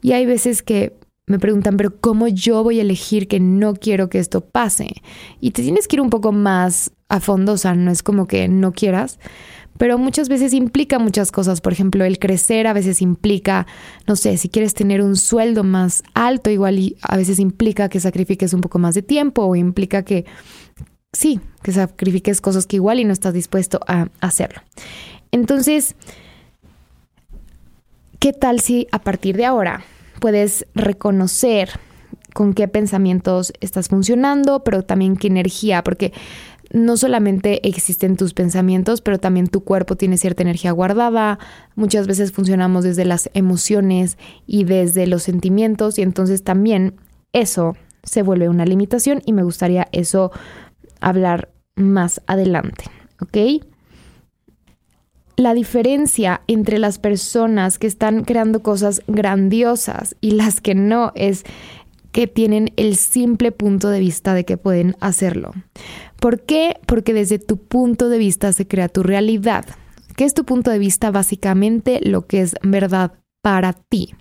Y 0.00 0.12
hay 0.12 0.26
veces 0.26 0.62
que 0.62 0.94
me 1.26 1.38
preguntan, 1.38 1.76
pero 1.76 2.00
¿cómo 2.00 2.28
yo 2.28 2.62
voy 2.62 2.78
a 2.78 2.82
elegir 2.82 3.28
que 3.28 3.40
no 3.40 3.74
quiero 3.74 4.08
que 4.08 4.18
esto 4.18 4.40
pase? 4.40 5.02
Y 5.40 5.52
te 5.52 5.62
tienes 5.62 5.88
que 5.88 5.96
ir 5.96 6.00
un 6.00 6.10
poco 6.10 6.32
más 6.32 6.92
a 7.08 7.20
fondo, 7.20 7.52
o 7.52 7.58
sea, 7.58 7.74
no 7.74 7.90
es 7.90 8.02
como 8.02 8.26
que 8.26 8.48
no 8.48 8.72
quieras, 8.72 9.18
pero 9.78 9.98
muchas 9.98 10.28
veces 10.28 10.52
implica 10.52 10.98
muchas 10.98 11.32
cosas. 11.32 11.60
Por 11.60 11.72
ejemplo, 11.72 12.04
el 12.04 12.18
crecer 12.18 12.66
a 12.66 12.72
veces 12.72 13.02
implica, 13.02 13.66
no 14.06 14.16
sé, 14.16 14.36
si 14.36 14.48
quieres 14.48 14.74
tener 14.74 15.02
un 15.02 15.16
sueldo 15.16 15.64
más 15.64 16.02
alto, 16.14 16.50
igual 16.50 16.78
y 16.78 16.96
a 17.02 17.16
veces 17.16 17.38
implica 17.38 17.88
que 17.88 18.00
sacrifiques 18.00 18.52
un 18.54 18.60
poco 18.60 18.78
más 18.78 18.94
de 18.94 19.02
tiempo 19.02 19.44
o 19.44 19.56
implica 19.56 20.02
que, 20.02 20.24
sí, 21.12 21.40
que 21.62 21.72
sacrifiques 21.72 22.40
cosas 22.40 22.66
que 22.66 22.76
igual 22.76 23.00
y 23.00 23.04
no 23.04 23.12
estás 23.12 23.34
dispuesto 23.34 23.80
a 23.86 24.08
hacerlo. 24.20 24.62
Entonces, 25.30 25.94
¿qué 28.18 28.32
tal 28.32 28.60
si 28.60 28.86
a 28.92 29.00
partir 29.00 29.36
de 29.36 29.46
ahora 29.46 29.82
puedes 30.20 30.66
reconocer 30.74 31.70
con 32.32 32.54
qué 32.54 32.68
pensamientos 32.68 33.52
estás 33.60 33.88
funcionando, 33.88 34.64
pero 34.64 34.82
también 34.82 35.16
qué 35.16 35.26
energía, 35.26 35.84
porque 35.84 36.12
no 36.72 36.96
solamente 36.96 37.66
existen 37.68 38.16
tus 38.16 38.32
pensamientos, 38.34 39.02
pero 39.02 39.18
también 39.18 39.46
tu 39.46 39.62
cuerpo 39.62 39.96
tiene 39.96 40.16
cierta 40.16 40.42
energía 40.42 40.72
guardada. 40.72 41.38
Muchas 41.76 42.06
veces 42.06 42.32
funcionamos 42.32 42.82
desde 42.82 43.04
las 43.04 43.30
emociones 43.34 44.16
y 44.46 44.64
desde 44.64 45.06
los 45.06 45.22
sentimientos 45.22 45.98
y 45.98 46.02
entonces 46.02 46.42
también 46.42 46.94
eso 47.32 47.76
se 48.02 48.22
vuelve 48.22 48.48
una 48.48 48.64
limitación 48.64 49.22
y 49.26 49.32
me 49.32 49.42
gustaría 49.42 49.88
eso 49.92 50.32
hablar 51.00 51.50
más 51.76 52.22
adelante, 52.26 52.84
¿ok? 53.20 53.64
La 55.36 55.54
diferencia 55.54 56.42
entre 56.46 56.78
las 56.78 56.98
personas 56.98 57.78
que 57.78 57.86
están 57.86 58.24
creando 58.24 58.62
cosas 58.62 59.02
grandiosas 59.06 60.16
y 60.20 60.32
las 60.32 60.60
que 60.60 60.74
no 60.74 61.12
es 61.14 61.44
que 62.12 62.26
tienen 62.26 62.72
el 62.76 62.96
simple 62.96 63.52
punto 63.52 63.88
de 63.88 63.98
vista 63.98 64.34
de 64.34 64.44
que 64.44 64.56
pueden 64.56 64.96
hacerlo. 65.00 65.52
¿Por 66.20 66.42
qué? 66.42 66.76
Porque 66.86 67.14
desde 67.14 67.38
tu 67.38 67.56
punto 67.56 68.08
de 68.08 68.18
vista 68.18 68.52
se 68.52 68.66
crea 68.66 68.88
tu 68.88 69.02
realidad. 69.02 69.64
¿Qué 70.16 70.24
es 70.24 70.34
tu 70.34 70.44
punto 70.44 70.70
de 70.70 70.78
vista? 70.78 71.10
Básicamente 71.10 72.00
lo 72.02 72.26
que 72.26 72.42
es 72.42 72.54
verdad 72.62 73.14
para 73.42 73.72
ti. 73.72 74.14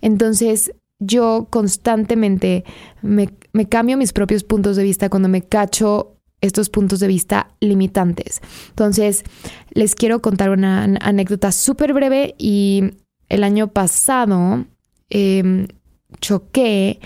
Entonces, 0.00 0.72
yo 0.98 1.48
constantemente 1.50 2.64
me, 3.02 3.28
cambio 3.68 3.96
mis 3.96 4.12
propios 4.12 4.44
puntos 4.44 4.76
de 4.76 4.84
vista 4.84 5.10
cuando 5.10 5.28
me 5.28 5.42
cacho 5.42 6.16
estos 6.40 6.70
puntos 6.70 7.00
de 7.00 7.08
vista 7.08 7.48
limitantes. 7.60 8.40
Entonces, 8.70 9.24
les 9.72 9.94
quiero 9.94 10.20
contar 10.20 10.50
una 10.50 10.84
anécdota 10.84 11.52
súper 11.52 11.94
breve 11.94 12.34
y 12.38 12.92
el 13.28 13.44
año 13.44 13.68
pasado 13.68 14.64
em, 15.10 15.66
choqué 16.20 17.00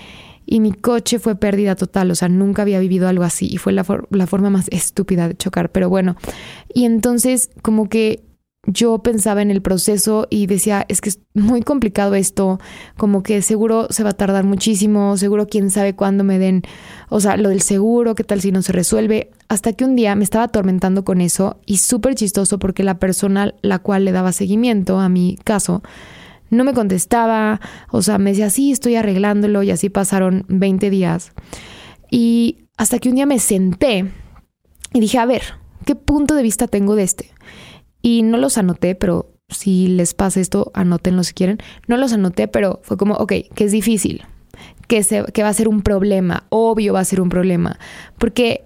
y 0.51 0.61
mi 0.61 0.71
coche 0.71 1.19
fue 1.19 1.35
pérdida 1.35 1.75
total, 1.75 2.09
o 2.09 2.15
sea, 2.15 2.27
nunca 2.27 2.63
había 2.63 2.79
vivido 2.79 3.07
algo 3.07 3.23
así 3.23 3.47
y 3.51 3.57
fue 3.57 3.71
la, 3.71 3.83
forma 3.83 4.49
más 4.49 4.67
estúpida 4.71 5.27
de 5.27 5.37
chocar, 5.37 5.71
pero 5.71 5.89
bueno, 5.89 6.15
y 6.73 6.85
entonces 6.85 7.51
como 7.61 7.87
que 7.87 8.23
yo 8.65 8.97
pensaba 8.99 9.43
en 9.43 9.51
el 9.51 9.61
proceso 9.61 10.25
y 10.31 10.47
decía, 10.47 10.85
es 10.89 11.01
que 11.01 11.09
es 11.09 11.19
muy 11.35 11.61
complicado 11.61 12.15
esto, 12.15 12.59
como 12.97 13.21
que 13.21 13.43
seguro 13.43 13.87
se 13.91 14.03
va 14.03 14.09
a 14.09 14.17
tardar 14.17 14.43
muchísimo, 14.43 15.17
seguro 15.17 15.47
quién 15.47 15.69
sabe 15.69 15.95
cuándo 15.95 16.23
me 16.23 16.39
den, 16.39 16.63
o 17.09 17.19
sea, 17.19 17.37
lo 17.37 17.49
del 17.49 17.61
seguro, 17.61 18.15
qué 18.15 18.23
tal 18.23 18.41
si 18.41 18.51
no 18.51 18.63
se 18.63 18.73
resuelve, 18.73 19.29
hasta 19.49 19.73
que 19.73 19.85
un 19.85 19.95
día 19.95 20.15
me 20.15 20.23
estaba 20.23 20.45
atormentando 20.45 21.05
con 21.05 21.21
eso 21.21 21.59
y 21.67 21.77
súper 21.77 22.15
chistoso 22.15 22.57
porque 22.57 22.83
la 22.83 22.97
persona 22.97 23.53
la 23.61 23.77
cual 23.77 24.03
le 24.03 24.11
daba 24.11 24.31
seguimiento 24.31 24.99
a 24.99 25.09
mi 25.09 25.37
caso 25.43 25.83
no 26.49 26.63
me 26.63 26.73
contestaba, 26.73 27.59
o 27.91 28.01
sea, 28.01 28.17
me 28.17 28.31
decía, 28.31 28.49
sí, 28.49 28.71
estoy 28.71 28.95
arreglándolo 28.95 29.63
y 29.63 29.71
así 29.71 29.89
pasaron 29.89 30.45
20 30.47 30.89
días. 30.89 31.31
Y 32.11 32.67
hasta 32.77 32.99
que 32.99 33.09
un 33.09 33.15
día 33.15 33.25
me 33.25 33.39
senté 33.39 34.11
y 34.93 34.99
dije, 34.99 35.17
a 35.19 35.25
ver, 35.25 35.43
¿qué 35.85 35.95
punto 35.95 36.35
de 36.35 36.43
vista 36.43 36.67
tengo 36.67 36.95
de 36.95 37.03
este? 37.03 37.31
Y 38.01 38.23
no 38.23 38.37
los 38.37 38.57
anoté, 38.57 38.95
pero 38.95 39.33
si 39.49 39.87
les 39.87 40.13
pasa 40.13 40.39
esto, 40.39 40.71
anótenlo 40.73 41.23
si 41.23 41.33
quieren. 41.33 41.59
No 41.87 41.97
los 41.97 42.13
anoté, 42.13 42.47
pero 42.47 42.79
fue 42.83 42.97
como, 42.97 43.15
ok, 43.15 43.33
que 43.53 43.63
es 43.63 43.71
difícil, 43.71 44.23
que, 44.87 45.03
se, 45.03 45.25
que 45.25 45.43
va 45.43 45.49
a 45.49 45.53
ser 45.53 45.67
un 45.67 45.81
problema, 45.81 46.45
obvio 46.49 46.93
va 46.93 47.01
a 47.01 47.05
ser 47.05 47.21
un 47.21 47.29
problema, 47.29 47.79
porque 48.17 48.65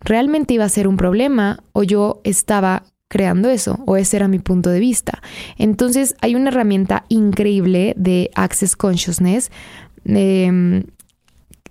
realmente 0.00 0.54
iba 0.54 0.64
a 0.64 0.68
ser 0.68 0.86
un 0.86 0.96
problema 0.96 1.64
o 1.72 1.82
yo 1.82 2.20
estaba 2.24 2.84
creando 3.08 3.48
eso, 3.48 3.80
o 3.86 3.96
ese 3.96 4.16
era 4.16 4.28
mi 4.28 4.38
punto 4.38 4.70
de 4.70 4.80
vista. 4.80 5.22
Entonces 5.56 6.14
hay 6.20 6.34
una 6.34 6.50
herramienta 6.50 7.04
increíble 7.08 7.94
de 7.96 8.30
Access 8.34 8.76
Consciousness. 8.76 9.50
Em, 10.04 10.84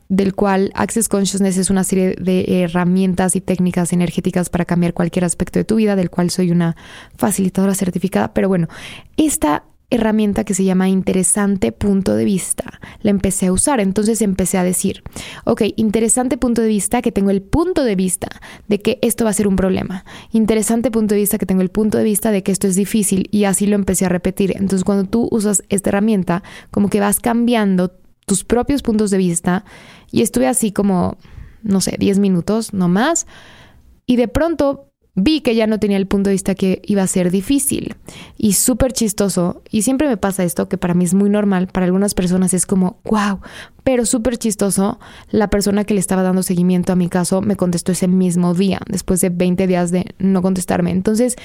del 0.10 0.36
cual 0.36 0.72
Access 0.74 1.10
Consciousness 1.10 1.58
es 1.58 1.70
una 1.70 1.84
serie 1.84 2.16
de 2.20 2.62
herramientas 2.62 3.36
y 3.36 3.42
técnicas 3.42 3.92
energéticas 3.92 4.50
para 4.50 4.66
cambiar 4.66 4.94
cualquier 4.94 5.26
aspecto 5.26 5.60
de 5.60 5.66
tu 5.66 5.76
vida, 5.76 5.96
del 5.96 6.10
cual 6.10 6.30
soy 6.30 6.52
una 6.52 6.76
facilitadora 7.18 7.76
certificada. 7.76 8.34
Pero 8.34 8.48
bueno, 8.48 8.68
esta 9.18 9.64
herramienta 9.90 10.44
que 10.44 10.54
se 10.54 10.66
llama 10.66 10.90
interesante 10.90 11.72
punto 11.72 12.16
de 12.16 12.26
vista. 12.26 12.80
La 13.02 13.12
empecé 13.12 13.48
a 13.48 13.54
usar, 13.54 13.80
entonces 13.80 14.22
empecé 14.22 14.58
a 14.58 14.64
decir, 14.64 15.04
ok, 15.46 15.62
interesante 15.78 16.38
punto 16.38 16.62
de 16.62 16.68
vista 16.68 17.02
que 17.02 17.12
tengo 17.12 17.30
el 17.30 17.42
punto 17.42 17.84
de 17.84 17.96
vista 17.96 18.28
de 18.68 18.82
que 18.82 19.00
esto 19.02 19.24
va 19.24 19.30
a 19.30 19.34
ser 19.34 19.48
un 19.48 19.56
problema. 19.56 20.04
Interesante 20.32 20.92
punto 20.92 21.16
de 21.16 21.22
vista 21.22 21.38
que 21.38 21.46
tengo 21.46 21.62
el 21.62 21.70
punto 21.70 21.98
de 21.98 22.04
vista 22.04 22.32
de 22.32 22.44
que 22.44 22.52
esto 22.52 22.68
es 22.68 22.76
difícil 22.76 23.30
y 23.32 23.46
así 23.46 23.66
lo 23.66 23.76
empecé 23.76 24.06
a 24.06 24.10
repetir. 24.10 24.52
Entonces 24.56 24.84
cuando 24.84 25.10
tú 25.10 25.30
usas 25.32 25.64
esta 25.70 25.90
herramienta, 25.90 26.44
como 26.70 26.90
que 26.90 27.00
vas 27.00 27.22
cambiando 27.22 27.92
tus 28.26 28.44
propios 28.44 28.82
puntos 28.82 29.10
de 29.10 29.18
vista 29.18 29.64
y 30.12 30.22
estuve 30.22 30.48
así 30.48 30.74
como, 30.74 31.18
no 31.64 31.80
sé, 31.80 31.96
10 31.98 32.20
minutos, 32.20 32.74
no 32.74 32.90
más. 32.90 33.26
Y 34.06 34.18
de 34.18 34.28
pronto 34.28 34.92
vi 35.18 35.42
que 35.42 35.56
ya 35.56 35.66
no 35.66 35.80
tenía 35.80 35.98
el 35.98 36.06
punto 36.06 36.30
de 36.30 36.36
vista 36.36 36.54
que 36.54 36.80
iba 36.86 37.02
a 37.02 37.08
ser 37.08 37.32
difícil 37.32 37.96
y 38.38 38.54
súper 38.54 38.94
chistoso. 38.94 39.64
Y 39.72 39.82
siempre 39.82 40.08
me 40.08 40.16
pasa 40.16 40.44
esto, 40.44 40.70
que 40.70 40.78
para 40.78 40.94
mí 40.94 41.06
es 41.06 41.16
muy 41.16 41.30
normal, 41.32 41.68
para 41.68 41.88
algunas 41.88 42.14
personas 42.14 42.54
es 42.54 42.68
como, 42.68 43.00
wow, 43.04 43.40
pero 43.84 44.06
súper 44.06 44.38
chistoso. 44.38 45.00
La 45.32 45.50
persona 45.50 45.86
que 45.86 45.96
le 45.96 46.00
estaba 46.00 46.22
dando 46.22 46.44
seguimiento 46.44 46.94
a 46.94 46.96
mi 46.96 47.10
caso 47.10 47.42
me 47.42 47.56
contestó 47.56 47.94
ese 47.94 48.08
mismo 48.08 48.54
día, 48.54 48.80
después 48.88 49.20
de 49.20 49.30
20 49.30 49.66
días 49.66 49.90
de 49.90 50.06
no 50.20 50.44
contestarme. 50.44 50.92
Entonces, 50.92 51.36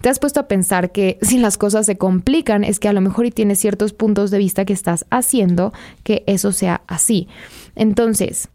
te 0.00 0.08
has 0.08 0.18
puesto 0.18 0.40
a 0.40 0.48
pensar 0.48 0.90
que 0.90 1.18
si 1.20 1.36
las 1.36 1.58
cosas 1.58 1.84
se 1.84 1.98
complican, 1.98 2.64
es 2.64 2.80
que 2.80 2.88
a 2.88 2.94
lo 2.94 3.02
mejor 3.02 3.26
y 3.26 3.30
tienes 3.30 3.58
ciertos 3.58 3.92
puntos 3.92 4.30
de 4.30 4.38
vista 4.38 4.64
que 4.64 4.72
estás 4.72 5.04
haciendo 5.10 5.74
que 6.02 6.24
eso 6.26 6.50
sea 6.52 6.80
así. 6.86 7.28
Entonces, 7.76 8.48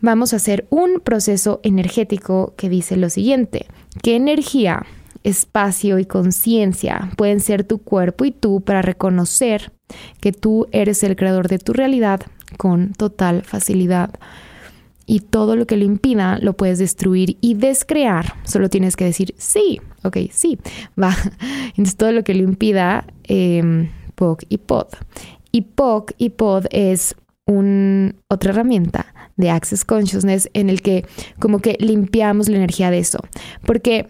vamos 0.00 0.32
a 0.32 0.36
hacer 0.36 0.68
un 0.70 1.00
proceso 1.00 1.58
energético 1.64 2.54
que 2.56 2.68
dice 2.68 2.96
lo 2.96 3.10
siguiente. 3.10 3.66
¿Qué 4.02 4.16
energía, 4.16 4.84
espacio 5.24 5.98
y 5.98 6.04
conciencia 6.04 7.10
pueden 7.16 7.40
ser 7.40 7.64
tu 7.64 7.78
cuerpo 7.78 8.24
y 8.24 8.30
tú 8.30 8.60
para 8.60 8.82
reconocer 8.82 9.72
que 10.20 10.32
tú 10.32 10.66
eres 10.72 11.02
el 11.02 11.16
creador 11.16 11.48
de 11.48 11.58
tu 11.58 11.72
realidad 11.72 12.20
con 12.56 12.92
total 12.92 13.42
facilidad? 13.42 14.10
Y 15.08 15.20
todo 15.20 15.54
lo 15.54 15.66
que 15.66 15.76
lo 15.76 15.84
impida 15.84 16.38
lo 16.38 16.54
puedes 16.54 16.78
destruir 16.78 17.36
y 17.40 17.54
descrear. 17.54 18.34
Solo 18.44 18.68
tienes 18.68 18.96
que 18.96 19.04
decir 19.04 19.34
sí, 19.38 19.80
ok, 20.02 20.16
sí, 20.30 20.58
va. 21.00 21.16
Entonces 21.68 21.96
todo 21.96 22.12
lo 22.12 22.24
que 22.24 22.34
lo 22.34 22.42
impida, 22.42 23.06
eh, 23.24 23.88
POC 24.14 24.44
y 24.48 24.58
POD. 24.58 24.88
Y 25.52 25.62
POC 25.62 26.12
y 26.18 26.30
POD 26.30 26.66
es 26.70 27.14
un, 27.46 28.16
otra 28.28 28.50
herramienta 28.50 29.14
de 29.36 29.50
Access 29.50 29.84
Consciousness 29.84 30.48
en 30.54 30.70
el 30.70 30.82
que 30.82 31.04
como 31.38 31.60
que 31.60 31.76
limpiamos 31.80 32.48
la 32.48 32.56
energía 32.56 32.90
de 32.90 32.98
eso. 32.98 33.18
Porque 33.64 34.08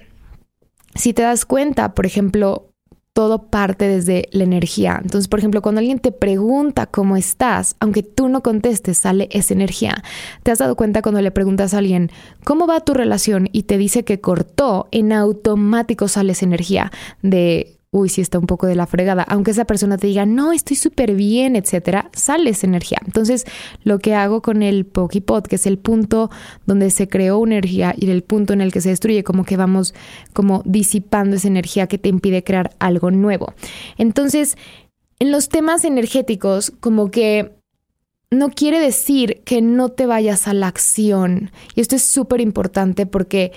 si 0.94 1.12
te 1.12 1.22
das 1.22 1.44
cuenta, 1.44 1.94
por 1.94 2.06
ejemplo, 2.06 2.72
todo 3.16 3.48
parte 3.48 3.88
desde 3.88 4.28
la 4.32 4.44
energía. 4.44 5.00
Entonces, 5.02 5.26
por 5.26 5.38
ejemplo, 5.38 5.62
cuando 5.62 5.78
alguien 5.78 6.00
te 6.00 6.12
pregunta 6.12 6.84
cómo 6.84 7.16
estás, 7.16 7.74
aunque 7.80 8.02
tú 8.02 8.28
no 8.28 8.42
contestes, 8.42 8.98
sale 8.98 9.30
esa 9.32 9.54
energía. 9.54 10.04
¿Te 10.42 10.50
has 10.50 10.58
dado 10.58 10.76
cuenta 10.76 11.00
cuando 11.00 11.22
le 11.22 11.30
preguntas 11.30 11.72
a 11.72 11.78
alguien 11.78 12.10
cómo 12.44 12.66
va 12.66 12.80
tu 12.80 12.92
relación 12.92 13.48
y 13.52 13.62
te 13.62 13.78
dice 13.78 14.04
que 14.04 14.20
cortó, 14.20 14.88
en 14.90 15.14
automático 15.14 16.08
sale 16.08 16.32
esa 16.32 16.44
energía 16.44 16.92
de 17.22 17.75
uy, 17.90 18.08
sí 18.08 18.20
está 18.20 18.38
un 18.38 18.46
poco 18.46 18.66
de 18.66 18.74
la 18.74 18.86
fregada, 18.86 19.22
aunque 19.22 19.52
esa 19.52 19.64
persona 19.64 19.96
te 19.96 20.06
diga, 20.06 20.26
no, 20.26 20.52
estoy 20.52 20.76
súper 20.76 21.14
bien, 21.14 21.56
etcétera, 21.56 22.10
sale 22.12 22.50
esa 22.50 22.66
energía. 22.66 22.98
Entonces, 23.04 23.44
lo 23.84 23.98
que 23.98 24.14
hago 24.14 24.42
con 24.42 24.62
el 24.62 24.84
Pokipot, 24.84 25.46
que 25.46 25.56
es 25.56 25.66
el 25.66 25.78
punto 25.78 26.30
donde 26.66 26.90
se 26.90 27.08
creó 27.08 27.38
una 27.38 27.54
energía 27.54 27.94
y 27.96 28.10
el 28.10 28.22
punto 28.22 28.52
en 28.52 28.60
el 28.60 28.72
que 28.72 28.80
se 28.80 28.90
destruye, 28.90 29.24
como 29.24 29.44
que 29.44 29.56
vamos 29.56 29.94
como 30.32 30.62
disipando 30.64 31.36
esa 31.36 31.48
energía 31.48 31.86
que 31.86 31.98
te 31.98 32.08
impide 32.08 32.44
crear 32.44 32.74
algo 32.78 33.10
nuevo. 33.10 33.54
Entonces, 33.96 34.56
en 35.18 35.32
los 35.32 35.48
temas 35.48 35.84
energéticos, 35.84 36.72
como 36.80 37.10
que 37.10 37.56
no 38.30 38.50
quiere 38.50 38.80
decir 38.80 39.42
que 39.44 39.62
no 39.62 39.88
te 39.90 40.06
vayas 40.06 40.48
a 40.48 40.54
la 40.54 40.66
acción. 40.66 41.50
Y 41.74 41.80
esto 41.80 41.96
es 41.96 42.02
súper 42.02 42.40
importante 42.40 43.06
porque 43.06 43.52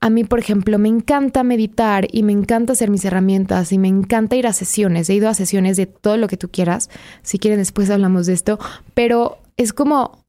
a 0.00 0.08
mí, 0.08 0.24
por 0.24 0.38
ejemplo, 0.38 0.78
me 0.78 0.88
encanta 0.88 1.42
meditar 1.44 2.08
y 2.10 2.22
me 2.22 2.32
encanta 2.32 2.72
hacer 2.72 2.88
mis 2.88 3.04
herramientas 3.04 3.70
y 3.70 3.78
me 3.78 3.88
encanta 3.88 4.36
ir 4.36 4.46
a 4.46 4.54
sesiones. 4.54 5.10
He 5.10 5.14
ido 5.14 5.28
a 5.28 5.34
sesiones 5.34 5.76
de 5.76 5.86
todo 5.86 6.16
lo 6.16 6.26
que 6.26 6.38
tú 6.38 6.48
quieras. 6.48 6.88
Si 7.22 7.38
quieren, 7.38 7.58
después 7.58 7.90
hablamos 7.90 8.24
de 8.26 8.32
esto. 8.32 8.58
Pero 8.94 9.38
es 9.58 9.74
como, 9.74 10.24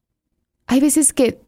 hay 0.66 0.80
veces 0.80 1.14
que 1.14 1.40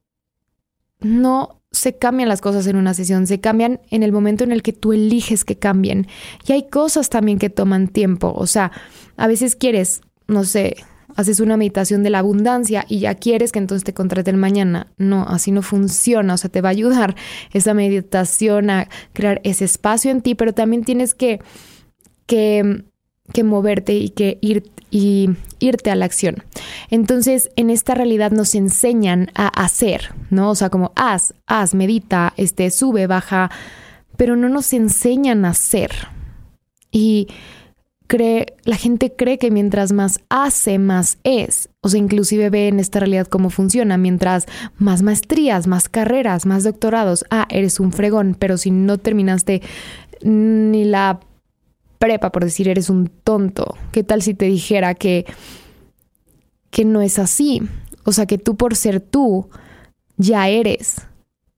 no 1.00 1.60
se 1.70 1.98
cambian 1.98 2.30
las 2.30 2.40
cosas 2.40 2.66
en 2.66 2.76
una 2.76 2.94
sesión, 2.94 3.26
se 3.26 3.40
cambian 3.40 3.80
en 3.90 4.02
el 4.02 4.12
momento 4.12 4.44
en 4.44 4.52
el 4.52 4.62
que 4.62 4.72
tú 4.72 4.94
eliges 4.94 5.44
que 5.44 5.56
cambien. 5.56 6.06
Y 6.46 6.52
hay 6.52 6.68
cosas 6.68 7.10
también 7.10 7.38
que 7.38 7.50
toman 7.50 7.88
tiempo. 7.88 8.32
O 8.34 8.46
sea, 8.46 8.72
a 9.18 9.26
veces 9.26 9.54
quieres, 9.54 10.00
no 10.28 10.44
sé, 10.44 10.76
haces 11.16 11.40
una 11.40 11.56
meditación 11.56 12.02
de 12.02 12.10
la 12.10 12.20
abundancia 12.20 12.84
y 12.88 13.00
ya 13.00 13.14
quieres 13.14 13.52
que 13.52 13.58
entonces 13.58 13.84
te 13.84 13.94
contraten 13.94 14.36
mañana. 14.36 14.88
No, 14.96 15.24
así 15.28 15.50
no 15.50 15.62
funciona. 15.62 16.34
O 16.34 16.36
sea, 16.36 16.50
te 16.50 16.60
va 16.60 16.68
a 16.68 16.72
ayudar 16.72 17.16
esa 17.52 17.74
meditación 17.74 18.70
a 18.70 18.88
crear 19.12 19.40
ese 19.44 19.64
espacio 19.64 20.10
en 20.10 20.22
ti, 20.22 20.34
pero 20.34 20.52
también 20.52 20.84
tienes 20.84 21.14
que, 21.14 21.40
que, 22.26 22.84
que 23.32 23.44
moverte 23.44 23.94
y 23.94 24.10
que 24.10 24.38
ir, 24.40 24.64
y 24.90 25.30
irte 25.58 25.90
a 25.90 25.96
la 25.96 26.04
acción. 26.04 26.44
Entonces, 26.90 27.50
en 27.56 27.70
esta 27.70 27.94
realidad 27.94 28.30
nos 28.30 28.54
enseñan 28.54 29.30
a 29.34 29.48
hacer, 29.48 30.14
¿no? 30.30 30.50
O 30.50 30.54
sea, 30.54 30.70
como 30.70 30.92
haz, 30.94 31.34
haz, 31.46 31.74
medita, 31.74 32.32
este, 32.36 32.70
sube, 32.70 33.06
baja, 33.06 33.50
pero 34.16 34.36
no 34.36 34.48
nos 34.48 34.72
enseñan 34.72 35.44
a 35.44 35.50
hacer. 35.50 35.90
Y 36.92 37.28
cree, 38.06 38.54
la 38.64 38.76
gente 38.76 39.14
cree 39.14 39.38
que 39.38 39.50
mientras 39.50 39.92
más 39.92 40.20
hace, 40.28 40.78
más 40.78 41.18
es. 41.24 41.68
O 41.80 41.88
sea, 41.88 41.98
inclusive 41.98 42.50
ve 42.50 42.68
en 42.68 42.80
esta 42.80 43.00
realidad 43.00 43.26
cómo 43.26 43.50
funciona. 43.50 43.96
Mientras 43.96 44.46
más 44.78 45.02
maestrías, 45.02 45.66
más 45.66 45.88
carreras, 45.88 46.46
más 46.46 46.64
doctorados, 46.64 47.24
ah, 47.30 47.46
eres 47.50 47.80
un 47.80 47.92
fregón, 47.92 48.36
pero 48.38 48.56
si 48.56 48.70
no 48.70 48.98
terminaste 48.98 49.62
ni 50.22 50.84
la 50.84 51.20
prepa, 51.98 52.32
por 52.32 52.44
decir, 52.44 52.68
eres 52.68 52.90
un 52.90 53.08
tonto. 53.08 53.76
¿Qué 53.92 54.02
tal 54.02 54.22
si 54.22 54.34
te 54.34 54.46
dijera 54.46 54.94
que, 54.94 55.26
que 56.70 56.84
no 56.84 57.00
es 57.00 57.18
así? 57.18 57.62
O 58.04 58.12
sea, 58.12 58.26
que 58.26 58.38
tú 58.38 58.56
por 58.56 58.76
ser 58.76 59.00
tú, 59.00 59.48
ya 60.16 60.48
eres. 60.48 60.96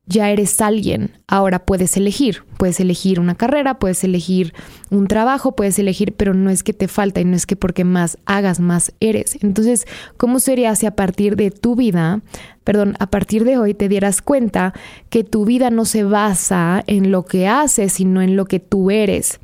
Ya 0.06 0.30
eres 0.30 0.60
alguien. 0.60 1.10
Ahora 1.26 1.66
puedes 1.66 1.96
elegir, 1.96 2.44
puedes 2.56 2.80
elegir 2.80 3.20
una 3.20 3.34
carrera, 3.34 3.78
puedes 3.78 4.04
elegir 4.04 4.54
un 4.90 5.08
trabajo, 5.08 5.56
puedes 5.56 5.78
elegir, 5.78 6.12
pero 6.12 6.32
no 6.32 6.50
es 6.50 6.62
que 6.62 6.72
te 6.72 6.88
falta 6.88 7.20
y 7.20 7.24
no 7.24 7.36
es 7.36 7.46
que 7.46 7.56
porque 7.56 7.84
más 7.84 8.18
hagas, 8.24 8.60
más 8.60 8.92
eres. 9.00 9.38
Entonces, 9.42 9.86
¿cómo 10.16 10.38
sería 10.38 10.74
si 10.76 10.86
a 10.86 10.94
partir 10.94 11.36
de 11.36 11.50
tu 11.50 11.74
vida, 11.74 12.20
perdón, 12.64 12.94
a 13.00 13.08
partir 13.08 13.44
de 13.44 13.58
hoy 13.58 13.74
te 13.74 13.88
dieras 13.88 14.22
cuenta 14.22 14.72
que 15.10 15.24
tu 15.24 15.44
vida 15.44 15.70
no 15.70 15.84
se 15.84 16.04
basa 16.04 16.82
en 16.86 17.10
lo 17.10 17.24
que 17.24 17.48
haces, 17.48 17.94
sino 17.94 18.22
en 18.22 18.36
lo 18.36 18.44
que 18.44 18.60
tú 18.60 18.90
eres? 18.90 19.40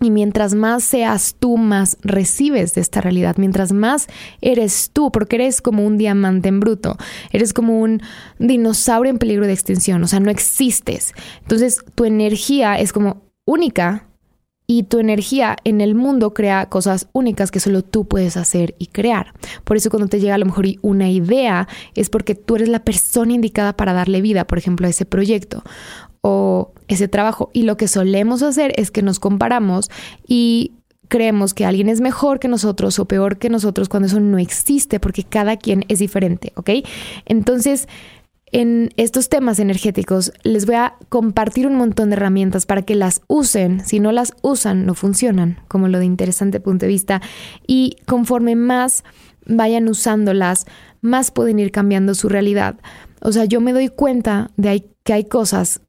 Y 0.00 0.10
mientras 0.10 0.54
más 0.54 0.84
seas 0.84 1.36
tú, 1.38 1.56
más 1.56 1.96
recibes 2.02 2.74
de 2.74 2.82
esta 2.82 3.00
realidad. 3.00 3.36
Mientras 3.38 3.72
más 3.72 4.08
eres 4.42 4.90
tú, 4.92 5.10
porque 5.10 5.36
eres 5.36 5.62
como 5.62 5.86
un 5.86 5.96
diamante 5.96 6.48
en 6.48 6.60
bruto, 6.60 6.98
eres 7.32 7.54
como 7.54 7.80
un 7.80 8.02
dinosaurio 8.38 9.10
en 9.10 9.18
peligro 9.18 9.46
de 9.46 9.54
extinción, 9.54 10.02
o 10.02 10.06
sea, 10.06 10.20
no 10.20 10.30
existes. 10.30 11.14
Entonces, 11.40 11.82
tu 11.94 12.04
energía 12.04 12.78
es 12.78 12.92
como 12.92 13.22
única 13.46 14.06
y 14.66 14.82
tu 14.82 14.98
energía 14.98 15.56
en 15.64 15.80
el 15.80 15.94
mundo 15.94 16.34
crea 16.34 16.68
cosas 16.68 17.08
únicas 17.12 17.50
que 17.50 17.60
solo 17.60 17.82
tú 17.82 18.06
puedes 18.06 18.36
hacer 18.36 18.74
y 18.78 18.88
crear. 18.88 19.32
Por 19.64 19.76
eso 19.76 19.90
cuando 19.90 20.08
te 20.08 20.18
llega 20.18 20.34
a 20.34 20.38
lo 20.38 20.46
mejor 20.46 20.66
una 20.82 21.08
idea 21.08 21.68
es 21.94 22.10
porque 22.10 22.34
tú 22.34 22.56
eres 22.56 22.68
la 22.68 22.84
persona 22.84 23.32
indicada 23.32 23.76
para 23.76 23.92
darle 23.92 24.20
vida, 24.20 24.44
por 24.46 24.58
ejemplo, 24.58 24.86
a 24.86 24.90
ese 24.90 25.06
proyecto 25.06 25.62
o 26.28 26.72
ese 26.88 27.06
trabajo. 27.06 27.50
Y 27.52 27.62
lo 27.62 27.76
que 27.76 27.86
solemos 27.86 28.42
hacer 28.42 28.72
es 28.76 28.90
que 28.90 29.00
nos 29.00 29.20
comparamos 29.20 29.90
y 30.26 30.72
creemos 31.06 31.54
que 31.54 31.64
alguien 31.64 31.88
es 31.88 32.00
mejor 32.00 32.40
que 32.40 32.48
nosotros 32.48 32.98
o 32.98 33.04
peor 33.04 33.38
que 33.38 33.48
nosotros 33.48 33.88
cuando 33.88 34.08
eso 34.08 34.18
no 34.18 34.38
existe 34.38 34.98
porque 34.98 35.22
cada 35.22 35.56
quien 35.56 35.84
es 35.86 36.00
diferente, 36.00 36.52
¿ok? 36.56 36.70
Entonces, 37.26 37.86
en 38.50 38.90
estos 38.96 39.28
temas 39.28 39.60
energéticos 39.60 40.32
les 40.42 40.66
voy 40.66 40.74
a 40.74 40.94
compartir 41.08 41.68
un 41.68 41.76
montón 41.76 42.10
de 42.10 42.16
herramientas 42.16 42.66
para 42.66 42.82
que 42.82 42.96
las 42.96 43.22
usen. 43.28 43.86
Si 43.86 44.00
no 44.00 44.10
las 44.10 44.32
usan, 44.42 44.84
no 44.84 44.94
funcionan, 44.94 45.60
como 45.68 45.86
lo 45.86 46.00
de 46.00 46.06
interesante 46.06 46.58
punto 46.58 46.86
de 46.86 46.92
vista. 46.92 47.22
Y 47.68 47.98
conforme 48.04 48.56
más 48.56 49.04
vayan 49.46 49.88
usándolas, 49.88 50.66
más 51.02 51.30
pueden 51.30 51.60
ir 51.60 51.70
cambiando 51.70 52.16
su 52.16 52.28
realidad. 52.28 52.80
O 53.20 53.30
sea, 53.30 53.44
yo 53.44 53.60
me 53.60 53.72
doy 53.72 53.88
cuenta 53.90 54.50
de 54.56 54.88
que 55.04 55.12
hay 55.12 55.24
cosas 55.24 55.82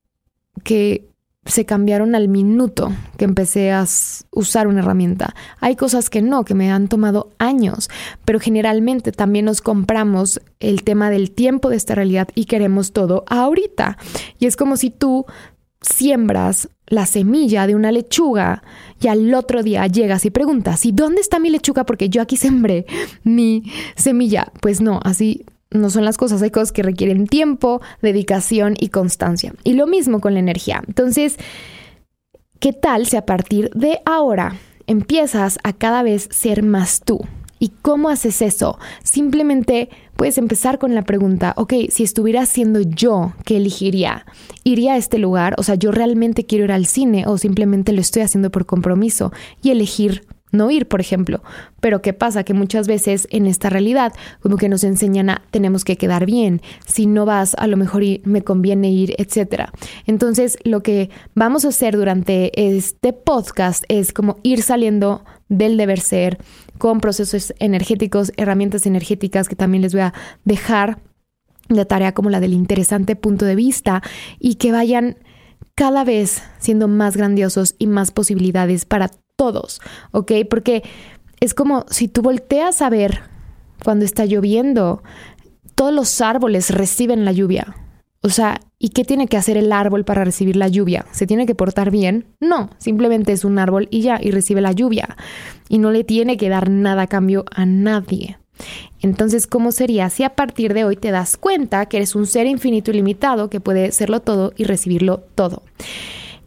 que 0.63 1.07
se 1.47 1.65
cambiaron 1.65 2.15
al 2.15 2.27
minuto 2.27 2.91
que 3.17 3.25
empecé 3.25 3.71
a 3.71 3.85
usar 4.31 4.67
una 4.67 4.79
herramienta. 4.79 5.33
Hay 5.59 5.75
cosas 5.75 6.09
que 6.09 6.21
no, 6.21 6.43
que 6.45 6.53
me 6.53 6.71
han 6.71 6.87
tomado 6.87 7.31
años, 7.39 7.89
pero 8.25 8.39
generalmente 8.39 9.11
también 9.11 9.45
nos 9.45 9.61
compramos 9.61 10.41
el 10.59 10.83
tema 10.83 11.09
del 11.09 11.31
tiempo 11.31 11.69
de 11.69 11.77
esta 11.77 11.95
realidad 11.95 12.27
y 12.35 12.45
queremos 12.45 12.91
todo 12.91 13.23
ahorita. 13.27 13.97
Y 14.39 14.45
es 14.45 14.55
como 14.55 14.77
si 14.77 14.89
tú 14.89 15.25
siembras 15.81 16.69
la 16.87 17.05
semilla 17.05 17.67
de 17.67 17.75
una 17.75 17.91
lechuga 17.91 18.63
y 18.99 19.07
al 19.07 19.33
otro 19.33 19.63
día 19.63 19.85
llegas 19.87 20.25
y 20.25 20.31
preguntas, 20.31 20.85
¿y 20.85 20.91
dónde 20.91 21.21
está 21.21 21.39
mi 21.39 21.49
lechuga? 21.49 21.85
Porque 21.85 22.09
yo 22.09 22.21
aquí 22.21 22.37
sembré 22.37 22.85
mi 23.23 23.63
semilla. 23.95 24.51
Pues 24.61 24.81
no, 24.81 24.99
así 25.03 25.45
no 25.77 25.89
son 25.89 26.05
las 26.05 26.17
cosas, 26.17 26.41
hay 26.41 26.51
cosas 26.51 26.71
que 26.71 26.83
requieren 26.83 27.27
tiempo, 27.27 27.81
dedicación 28.01 28.75
y 28.79 28.89
constancia. 28.89 29.53
Y 29.63 29.73
lo 29.73 29.87
mismo 29.87 30.19
con 30.19 30.33
la 30.33 30.39
energía. 30.39 30.83
Entonces, 30.87 31.37
¿qué 32.59 32.73
tal 32.73 33.05
si 33.05 33.17
a 33.17 33.25
partir 33.25 33.69
de 33.73 33.99
ahora 34.05 34.55
empiezas 34.87 35.59
a 35.63 35.73
cada 35.73 36.03
vez 36.03 36.27
ser 36.31 36.63
más 36.63 37.01
tú? 37.01 37.21
¿Y 37.59 37.69
cómo 37.81 38.09
haces 38.09 38.41
eso? 38.41 38.77
Simplemente 39.03 39.89
puedes 40.15 40.37
empezar 40.37 40.77
con 40.77 40.93
la 40.93 41.03
pregunta, 41.03 41.53
ok, 41.57 41.73
si 41.89 42.03
estuviera 42.03 42.45
siendo 42.45 42.81
yo, 42.81 43.33
¿qué 43.45 43.57
elegiría? 43.57 44.25
¿Iría 44.63 44.93
a 44.93 44.97
este 44.97 45.17
lugar? 45.17 45.55
O 45.57 45.63
sea, 45.63 45.75
yo 45.75 45.91
realmente 45.91 46.45
quiero 46.45 46.65
ir 46.65 46.71
al 46.71 46.85
cine 46.85 47.25
o 47.25 47.37
simplemente 47.37 47.93
lo 47.93 48.01
estoy 48.01 48.21
haciendo 48.21 48.51
por 48.51 48.65
compromiso 48.65 49.31
y 49.63 49.71
elegir 49.71 50.25
no 50.57 50.71
ir, 50.71 50.87
por 50.87 50.99
ejemplo. 50.99 51.41
Pero 51.79 52.01
¿qué 52.01 52.13
pasa? 52.13 52.43
Que 52.43 52.53
muchas 52.53 52.87
veces 52.87 53.27
en 53.31 53.45
esta 53.45 53.69
realidad 53.69 54.13
como 54.41 54.57
que 54.57 54.69
nos 54.69 54.83
enseñan 54.83 55.29
a 55.29 55.41
tenemos 55.51 55.85
que 55.85 55.97
quedar 55.97 56.25
bien, 56.25 56.61
si 56.85 57.05
no 57.05 57.25
vas 57.25 57.55
a 57.57 57.67
lo 57.67 57.77
mejor 57.77 58.03
me 58.23 58.43
conviene 58.43 58.91
ir, 58.91 59.15
etcétera. 59.17 59.71
Entonces, 60.05 60.57
lo 60.63 60.83
que 60.83 61.09
vamos 61.33 61.65
a 61.65 61.69
hacer 61.69 61.97
durante 61.97 62.51
este 62.75 63.13
podcast 63.13 63.83
es 63.87 64.13
como 64.13 64.37
ir 64.43 64.61
saliendo 64.61 65.23
del 65.49 65.77
deber 65.77 65.99
ser 65.99 66.37
con 66.77 66.99
procesos 66.99 67.53
energéticos, 67.59 68.31
herramientas 68.37 68.85
energéticas 68.85 69.49
que 69.49 69.55
también 69.55 69.81
les 69.81 69.93
voy 69.93 70.01
a 70.01 70.13
dejar 70.45 70.99
de 71.69 71.85
tarea 71.85 72.13
como 72.13 72.29
la 72.29 72.39
del 72.39 72.53
interesante 72.53 73.15
punto 73.15 73.45
de 73.45 73.55
vista 73.55 74.01
y 74.39 74.55
que 74.55 74.71
vayan 74.71 75.17
cada 75.75 76.03
vez 76.03 76.43
siendo 76.59 76.87
más 76.87 77.17
grandiosos 77.17 77.75
y 77.77 77.87
más 77.87 78.11
posibilidades 78.11 78.85
para 78.85 79.11
todos, 79.37 79.79
¿ok? 80.11 80.33
Porque 80.49 80.83
es 81.39 81.53
como 81.53 81.85
si 81.89 82.09
tú 82.09 82.21
volteas 82.21 82.81
a 82.81 82.89
ver 82.89 83.21
cuando 83.83 84.03
está 84.03 84.25
lloviendo, 84.25 85.03
todos 85.75 85.93
los 85.93 86.19
árboles 86.19 86.71
reciben 86.71 87.23
la 87.23 87.31
lluvia. 87.31 87.75
O 88.21 88.29
sea, 88.29 88.59
¿y 88.79 88.89
qué 88.89 89.05
tiene 89.05 89.27
que 89.27 89.37
hacer 89.37 89.57
el 89.57 89.71
árbol 89.71 90.03
para 90.03 90.25
recibir 90.25 90.55
la 90.55 90.67
lluvia? 90.67 91.05
¿Se 91.11 91.27
tiene 91.27 91.45
que 91.45 91.55
portar 91.55 91.91
bien? 91.91 92.25
No, 92.39 92.71
simplemente 92.79 93.31
es 93.31 93.45
un 93.45 93.59
árbol 93.59 93.87
y 93.91 94.01
ya, 94.01 94.19
y 94.21 94.31
recibe 94.31 94.59
la 94.59 94.71
lluvia. 94.71 95.15
Y 95.69 95.77
no 95.77 95.91
le 95.91 96.03
tiene 96.03 96.35
que 96.35 96.49
dar 96.49 96.69
nada 96.69 97.03
a 97.03 97.07
cambio 97.07 97.45
a 97.51 97.65
nadie. 97.65 98.37
Entonces, 99.01 99.45
¿cómo 99.45 99.71
sería 99.71 100.09
si 100.09 100.23
a 100.23 100.35
partir 100.35 100.73
de 100.73 100.83
hoy 100.83 100.95
te 100.95 101.11
das 101.11 101.37
cuenta 101.37 101.85
que 101.85 101.97
eres 101.97 102.15
un 102.15 102.25
ser 102.25 102.47
infinito 102.47 102.89
y 102.89 102.95
limitado 102.95 103.51
que 103.51 103.59
puede 103.59 103.91
serlo 103.91 104.21
todo 104.21 104.51
y 104.57 104.63
recibirlo 104.63 105.19
todo? 105.35 105.61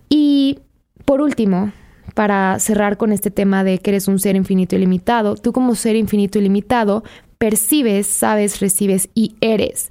Y 0.09 0.59
por 1.05 1.21
último, 1.21 1.73
para 2.15 2.59
cerrar 2.59 2.97
con 2.97 3.13
este 3.13 3.31
tema 3.31 3.65
de 3.65 3.79
que 3.79 3.91
eres 3.91 4.09
un 4.09 4.19
ser 4.19 4.37
infinito 4.37 4.77
y 4.77 4.79
limitado, 4.79 5.37
tú 5.37 5.53
como 5.53 5.75
ser 5.75 5.97
infinito 5.97 6.39
y 6.39 6.43
limitado 6.43 7.05
percibes, 7.39 8.07
sabes, 8.07 8.61
recibes 8.61 9.09
y 9.15 9.35
eres. 9.41 9.91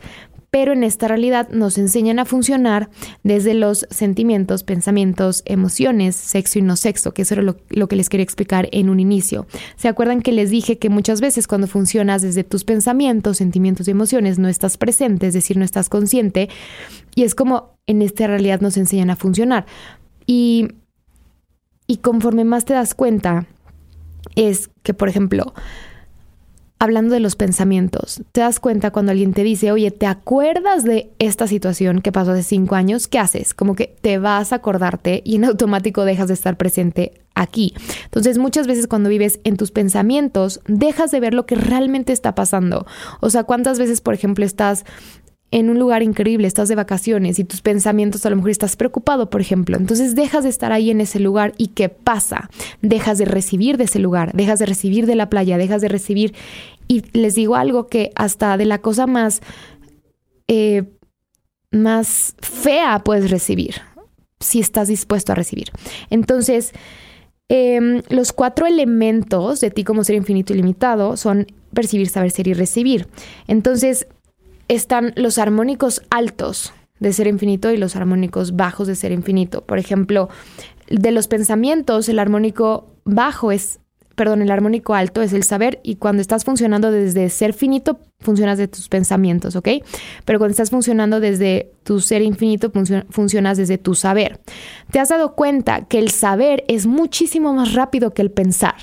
Pero 0.51 0.73
en 0.73 0.83
esta 0.83 1.07
realidad 1.07 1.49
nos 1.49 1.77
enseñan 1.77 2.17
a 2.17 2.25
funcionar 2.25 2.89
desde 3.23 3.53
los 3.53 3.85
sentimientos, 3.91 4.63
pensamientos, 4.63 5.43
emociones, 5.45 6.15
sexo 6.15 6.57
y 6.57 6.63
no 6.63 6.75
sexo, 6.75 7.13
que 7.13 7.21
eso 7.21 7.35
era 7.35 7.43
lo, 7.43 7.87
que 7.87 7.95
les 7.95 8.09
quería 8.09 8.23
explicar 8.23 8.67
en 8.71 8.89
un 8.89 8.99
inicio. 8.99 9.45
¿Se 9.75 9.87
acuerdan 9.87 10.21
que 10.21 10.31
les 10.31 10.49
dije 10.49 10.79
que 10.79 10.89
muchas 10.89 11.21
veces 11.21 11.47
cuando 11.47 11.67
funcionas 11.67 12.23
desde 12.23 12.43
tus 12.43 12.63
pensamientos, 12.63 13.37
sentimientos 13.37 13.87
y 13.87 13.91
emociones 13.91 14.39
no 14.39 14.47
estás 14.47 14.77
presente, 14.77 15.27
es 15.27 15.35
decir, 15.35 15.57
no 15.57 15.65
estás 15.65 15.87
consciente? 15.87 16.49
Y 17.13 17.23
es 17.23 17.35
como 17.35 17.75
en 17.85 18.01
esta 18.01 18.25
realidad 18.25 18.61
nos 18.61 18.77
enseñan 18.77 19.11
a 19.11 19.15
funcionar. 19.15 19.67
Y 20.25 20.69
y 21.89 21.97
conforme 21.97 22.45
más 22.45 22.65
te 22.65 22.75
das 22.75 22.93
cuenta, 22.93 23.47
es 24.35 24.69
que, 24.83 24.93
por 24.93 25.09
ejemplo, 25.09 25.55
hablando 26.77 27.15
de 27.15 27.19
los 27.19 27.35
pensamientos, 27.35 28.21
te 28.31 28.41
das 28.41 28.59
cuenta 28.59 28.91
cuando 28.91 29.11
alguien 29.11 29.33
te 29.33 29.43
dice, 29.43 29.71
oye, 29.71 29.89
¿te 29.89 30.05
acuerdas 30.05 30.83
de 30.83 31.09
esta 31.17 31.47
situación 31.47 32.01
que 32.01 32.11
pasó 32.11 32.33
hace 32.33 32.43
cinco 32.43 32.75
años? 32.75 33.07
¿Qué 33.07 33.17
haces? 33.17 33.55
Como 33.55 33.73
que 33.73 33.95
te 34.01 34.19
vas 34.19 34.53
a 34.53 34.57
acordarte 34.57 35.23
y 35.25 35.37
en 35.37 35.45
automático 35.45 36.05
dejas 36.05 36.27
de 36.27 36.35
estar 36.35 36.57
presente 36.57 37.21
aquí. 37.33 37.73
Entonces, 38.03 38.37
muchas 38.37 38.67
veces 38.67 38.85
cuando 38.85 39.09
vives 39.09 39.39
en 39.43 39.57
tus 39.57 39.71
pensamientos, 39.71 40.61
dejas 40.67 41.09
de 41.09 41.19
ver 41.19 41.33
lo 41.33 41.47
que 41.47 41.55
realmente 41.55 42.13
está 42.13 42.35
pasando. 42.35 42.85
O 43.19 43.31
sea, 43.31 43.45
¿cuántas 43.45 43.79
veces, 43.79 43.99
por 43.99 44.13
ejemplo, 44.13 44.45
estás 44.45 44.85
en 45.51 45.69
un 45.69 45.79
lugar 45.79 46.03
increíble, 46.03 46.47
estás 46.47 46.69
de 46.69 46.75
vacaciones 46.75 47.39
y 47.39 47.43
tus 47.43 47.61
pensamientos 47.61 48.25
a 48.25 48.29
lo 48.29 48.35
mejor 48.35 48.51
estás 48.51 48.75
preocupado, 48.75 49.29
por 49.29 49.41
ejemplo. 49.41 49.77
Entonces 49.77 50.15
dejas 50.15 50.43
de 50.43 50.49
estar 50.49 50.71
ahí 50.71 50.91
en 50.91 51.01
ese 51.01 51.19
lugar 51.19 51.53
y 51.57 51.67
¿qué 51.69 51.89
pasa? 51.89 52.49
Dejas 52.81 53.17
de 53.17 53.25
recibir 53.25 53.77
de 53.77 53.85
ese 53.85 53.99
lugar, 53.99 54.33
dejas 54.33 54.59
de 54.59 54.67
recibir 54.67 55.07
de 55.07 55.15
la 55.15 55.29
playa, 55.29 55.57
dejas 55.57 55.81
de 55.81 55.87
recibir. 55.87 56.35
Y 56.87 57.03
les 57.17 57.35
digo 57.35 57.55
algo 57.55 57.87
que 57.87 58.11
hasta 58.15 58.57
de 58.57 58.65
la 58.65 58.79
cosa 58.79 59.07
más, 59.07 59.41
eh, 60.47 60.83
más 61.71 62.35
fea 62.39 62.99
puedes 63.03 63.31
recibir, 63.31 63.75
si 64.39 64.59
estás 64.59 64.87
dispuesto 64.87 65.31
a 65.31 65.35
recibir. 65.35 65.71
Entonces, 66.11 66.73
em, 67.47 68.03
los 68.09 68.33
cuatro 68.33 68.67
elementos 68.67 69.61
de 69.61 69.71
ti 69.71 69.83
como 69.83 70.03
ser 70.03 70.15
infinito 70.15 70.53
y 70.53 70.57
limitado 70.57 71.17
son 71.17 71.47
percibir, 71.73 72.09
saber, 72.09 72.31
ser 72.31 72.47
y 72.47 72.53
recibir. 72.53 73.07
Entonces, 73.47 74.07
están 74.69 75.13
los 75.17 75.37
armónicos 75.37 76.01
altos 76.09 76.73
de 76.99 77.11
ser 77.11 77.27
infinito 77.27 77.71
y 77.71 77.77
los 77.77 77.95
armónicos 77.95 78.55
bajos 78.55 78.87
de 78.87 78.95
ser 78.95 79.11
infinito. 79.11 79.65
Por 79.65 79.79
ejemplo, 79.79 80.29
de 80.89 81.11
los 81.11 81.27
pensamientos, 81.27 82.07
el 82.07 82.19
armónico 82.19 82.87
bajo 83.03 83.51
es, 83.51 83.79
perdón, 84.15 84.41
el 84.41 84.51
armónico 84.51 84.93
alto 84.93 85.21
es 85.21 85.33
el 85.33 85.43
saber 85.43 85.79
y 85.81 85.95
cuando 85.95 86.21
estás 86.21 86.43
funcionando 86.43 86.91
desde 86.91 87.29
ser 87.29 87.53
finito, 87.53 87.99
funcionas 88.19 88.57
de 88.57 88.67
tus 88.67 88.89
pensamientos, 88.89 89.55
¿ok? 89.55 89.69
Pero 90.25 90.39
cuando 90.39 90.51
estás 90.51 90.69
funcionando 90.69 91.19
desde 91.19 91.71
tu 91.83 92.01
ser 92.01 92.21
infinito, 92.21 92.71
funcionas 93.09 93.57
desde 93.57 93.77
tu 93.77 93.95
saber. 93.95 94.39
¿Te 94.91 94.99
has 94.99 95.09
dado 95.09 95.35
cuenta 95.35 95.85
que 95.85 95.99
el 95.99 96.11
saber 96.11 96.63
es 96.67 96.85
muchísimo 96.85 97.53
más 97.53 97.73
rápido 97.73 98.13
que 98.13 98.21
el 98.21 98.29
pensar? 98.29 98.75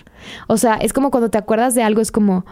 O 0.48 0.56
sea, 0.56 0.76
es 0.76 0.92
como 0.92 1.10
cuando 1.10 1.30
te 1.30 1.38
acuerdas 1.38 1.74
de 1.74 1.82
algo, 1.82 2.00
es 2.00 2.10
como 2.10 2.46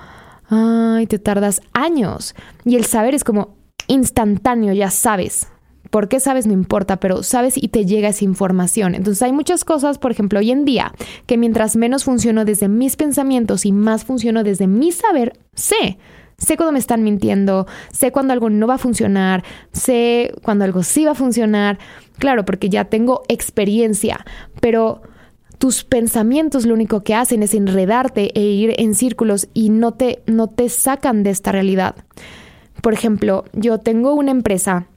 ay, 0.48 1.07
te 1.07 1.18
tardas 1.18 1.61
años. 1.72 2.35
Y 2.64 2.76
el 2.76 2.85
saber 2.85 3.14
es 3.14 3.24
como 3.24 3.57
instantáneo, 3.88 4.72
ya 4.72 4.90
sabes. 4.90 5.48
por 5.90 6.09
qué 6.09 6.18
sabes 6.18 6.46
no 6.46 6.52
importa, 6.52 6.96
pero 6.98 7.22
sabes 7.22 7.57
y 7.57 7.68
te 7.68 7.87
llega 7.87 8.09
esa 8.09 8.24
información. 8.24 8.96
Entonces 8.96 9.22
hay 9.22 9.33
muchas 9.33 9.64
cosas, 9.64 9.98
por 9.98 10.11
ejemplo, 10.11 10.40
hoy 10.40 10.50
en 10.50 10.64
día, 10.64 10.92
que 11.26 11.37
mientras 11.37 11.76
menos 11.76 12.02
funciono 12.02 12.44
desde 12.44 12.66
mis 12.66 12.96
pensamientos 12.96 13.64
y 13.64 13.70
más 13.70 14.04
funciono 14.04 14.42
desde 14.42 14.66
mi 14.66 14.90
saber, 14.90 15.38
sé. 15.54 15.98
Sé 16.37 16.57
cuando 16.57 16.72
me 16.72 16.80
están 16.80 17.04
mintiendo, 17.04 17.68
sé 17.92 18.11
cuando 18.11 18.33
algo 18.33 18.50
no 18.50 18.66
va 18.66 18.74
a 18.74 18.78
funcionar, 18.78 19.44
sé 19.70 20.35
cuando 20.42 20.64
algo 20.64 20.83
sí 20.83 21.04
va 21.04 21.12
a 21.12 21.14
funcionar. 21.14 21.78
Claro, 22.18 22.44
porque 22.44 22.68
ya 22.68 22.87
tengo 22.87 23.22
experiencia, 23.28 24.24
pero 24.61 25.00
tus 25.64 25.83
pensamientos 25.83 26.66
lo 26.66 26.74
único 26.74 27.03
que 27.05 27.14
hacen 27.14 27.42
es 27.42 27.55
enredarte 27.55 28.38
e 28.38 28.42
ir 28.42 28.74
en 28.77 28.94
círculos 28.94 29.48
y 29.55 29.70
no 29.70 29.94
te, 29.94 30.22
no 30.27 30.46
te 30.46 30.68
sacan 30.68 31.22
de 31.22 31.31
esta 31.31 31.53
realidad. 31.53 31.94
Por 32.83 32.92
ejemplo, 32.92 33.46
yo 33.55 33.79
tengo 33.79 34.12
una 34.12 34.31
empresa, 34.31 34.88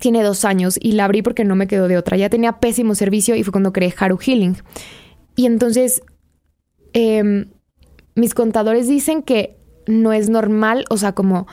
tiene 0.00 0.22
dos 0.22 0.44
años 0.44 0.78
y 0.78 0.92
la 0.92 1.06
abrí 1.06 1.22
porque 1.22 1.46
no 1.46 1.56
me 1.56 1.66
quedó 1.66 1.88
de 1.88 1.96
otra. 1.96 2.18
Ya 2.18 2.28
tenía 2.28 2.60
pésimo 2.60 2.94
servicio 2.94 3.34
y 3.34 3.44
fue 3.44 3.52
cuando 3.52 3.72
creé 3.72 3.94
Haru 3.98 4.18
Healing. 4.18 4.58
Y 5.36 5.46
entonces, 5.46 6.02
em, 6.92 7.46
mis 8.14 8.34
contadores 8.34 8.86
dicen 8.86 9.22
que 9.22 9.56
no 9.86 10.12
es 10.12 10.28
normal, 10.28 10.84
o 10.90 10.98
sea, 10.98 11.14
como 11.14 11.46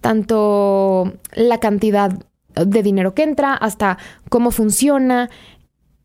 tanto 0.00 1.12
la 1.34 1.60
cantidad 1.60 2.18
de 2.54 2.82
dinero 2.82 3.12
que 3.12 3.24
entra 3.24 3.52
hasta 3.52 3.98
cómo 4.30 4.52
funciona. 4.52 5.28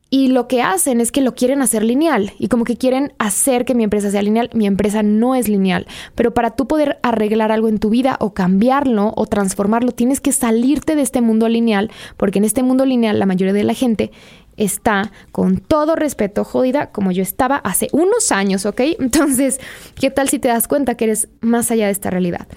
Y 0.09 0.29
lo 0.29 0.47
que 0.47 0.61
hacen 0.61 1.01
es 1.01 1.11
que 1.11 1.19
lo 1.19 1.35
quieren 1.35 1.61
hacer 1.61 1.83
lineal 1.83 2.31
y 2.39 2.47
como 2.47 2.63
que 2.63 2.77
quieren 2.77 3.11
hacer 3.19 3.65
que 3.65 3.75
mi 3.75 3.83
empresa 3.83 4.09
sea 4.09 4.21
lineal. 4.21 4.49
Mi 4.53 4.65
empresa 4.65 5.03
no 5.03 5.35
es 5.35 5.49
lineal, 5.49 5.85
pero 6.15 6.33
para 6.33 6.51
tú 6.51 6.65
poder 6.65 6.97
arreglar 7.03 7.51
algo 7.51 7.67
en 7.67 7.79
tu 7.79 7.89
vida 7.89 8.15
o 8.21 8.33
cambiarlo 8.33 9.11
o 9.17 9.25
transformarlo, 9.25 9.91
tienes 9.91 10.21
que 10.21 10.31
salirte 10.31 10.95
de 10.95 11.01
este 11.01 11.19
mundo 11.19 11.49
lineal, 11.49 11.91
porque 12.15 12.39
en 12.39 12.45
este 12.45 12.63
mundo 12.63 12.85
lineal 12.85 13.19
la 13.19 13.25
mayoría 13.25 13.53
de 13.53 13.65
la 13.65 13.73
gente 13.73 14.11
está 14.55 15.11
con 15.31 15.57
todo 15.57 15.95
respeto 15.95 16.43
jodida 16.43 16.91
como 16.91 17.11
yo 17.11 17.21
estaba 17.21 17.57
hace 17.57 17.89
unos 17.91 18.31
años, 18.31 18.65
¿ok? 18.65 18.81
Entonces, 18.99 19.59
¿qué 19.99 20.09
tal 20.09 20.29
si 20.29 20.39
te 20.39 20.47
das 20.47 20.69
cuenta 20.69 20.95
que 20.95 21.05
eres 21.05 21.27
más 21.41 21.69
allá 21.69 21.87
de 21.87 21.91
esta 21.91 22.09
realidad? 22.09 22.47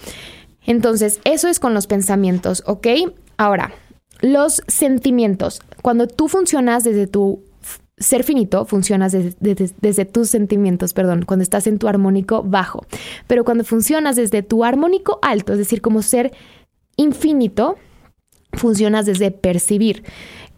Entonces, 0.66 1.20
eso 1.24 1.48
es 1.48 1.58
con 1.58 1.74
los 1.74 1.88
pensamientos, 1.88 2.62
¿ok? 2.66 2.86
Ahora, 3.36 3.72
los 4.20 4.62
sentimientos. 4.66 5.60
Cuando 5.82 6.06
tú 6.06 6.28
funcionas 6.28 6.84
desde 6.84 7.06
tu 7.06 7.42
ser 7.96 8.24
finito, 8.24 8.64
funcionas 8.64 9.12
desde, 9.12 9.72
desde, 9.80 10.04
tus 10.06 10.30
sentimientos, 10.30 10.94
perdón, 10.94 11.24
cuando 11.26 11.42
estás 11.42 11.66
en 11.66 11.78
tu 11.78 11.86
armónico 11.86 12.42
bajo. 12.42 12.86
Pero 13.26 13.44
cuando 13.44 13.62
funcionas 13.62 14.16
desde 14.16 14.42
tu 14.42 14.64
armónico 14.64 15.18
alto, 15.22 15.52
es 15.52 15.58
decir, 15.58 15.82
como 15.82 16.00
ser 16.00 16.32
infinito, 16.96 17.76
funcionas 18.54 19.06
desde 19.06 19.30
percibir. 19.30 20.02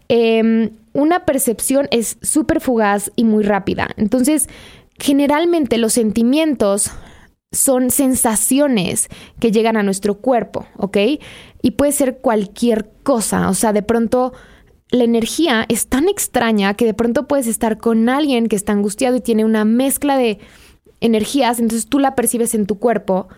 Em, 0.08 0.70
una 0.92 1.24
percepción 1.24 1.88
es 1.90 2.16
súper 2.22 2.60
fugaz 2.60 3.10
y 3.16 3.24
muy 3.24 3.42
rápida. 3.42 3.88
Entonces, 3.96 4.48
generalmente 4.98 5.78
los 5.78 5.94
sentimientos 5.94 6.92
son 7.52 7.90
sensaciones 7.90 9.08
que 9.38 9.52
llegan 9.52 9.76
a 9.76 9.82
nuestro 9.82 10.14
cuerpo, 10.18 10.66
¿ok? 10.76 10.96
Y 11.62 11.72
puede 11.72 11.92
ser 11.92 12.18
cualquier 12.18 12.90
cosa, 13.02 13.48
o 13.48 13.54
sea, 13.54 13.72
de 13.72 13.82
pronto 13.82 14.32
la 14.90 15.04
energía 15.04 15.64
es 15.68 15.86
tan 15.86 16.08
extraña 16.08 16.74
que 16.74 16.84
de 16.84 16.94
pronto 16.94 17.26
puedes 17.26 17.46
estar 17.46 17.78
con 17.78 18.08
alguien 18.08 18.48
que 18.48 18.56
está 18.56 18.72
angustiado 18.72 19.16
y 19.16 19.20
tiene 19.20 19.44
una 19.44 19.64
mezcla 19.64 20.16
de 20.16 20.38
energías, 21.00 21.60
entonces 21.60 21.88
tú 21.88 21.98
la 21.98 22.14
percibes 22.14 22.54
en 22.54 22.66
tu 22.66 22.78
cuerpo 22.78 23.28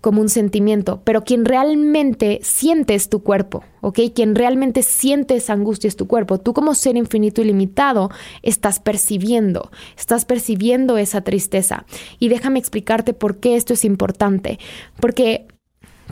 como 0.00 0.20
un 0.20 0.28
sentimiento, 0.28 1.00
pero 1.04 1.24
quien 1.24 1.44
realmente 1.44 2.40
siente 2.42 2.94
es 2.94 3.08
tu 3.08 3.22
cuerpo, 3.22 3.64
¿ok? 3.80 4.00
Quien 4.14 4.34
realmente 4.34 4.82
siente 4.82 5.36
esa 5.36 5.54
angustia 5.54 5.88
es 5.88 5.96
tu 5.96 6.06
cuerpo. 6.06 6.38
Tú 6.38 6.52
como 6.52 6.74
ser 6.74 6.96
infinito 6.96 7.40
y 7.40 7.44
limitado 7.44 8.10
estás 8.42 8.78
percibiendo, 8.78 9.70
estás 9.96 10.24
percibiendo 10.24 10.98
esa 10.98 11.22
tristeza. 11.22 11.86
Y 12.18 12.28
déjame 12.28 12.58
explicarte 12.58 13.14
por 13.14 13.38
qué 13.38 13.56
esto 13.56 13.72
es 13.72 13.84
importante, 13.84 14.58
porque 15.00 15.46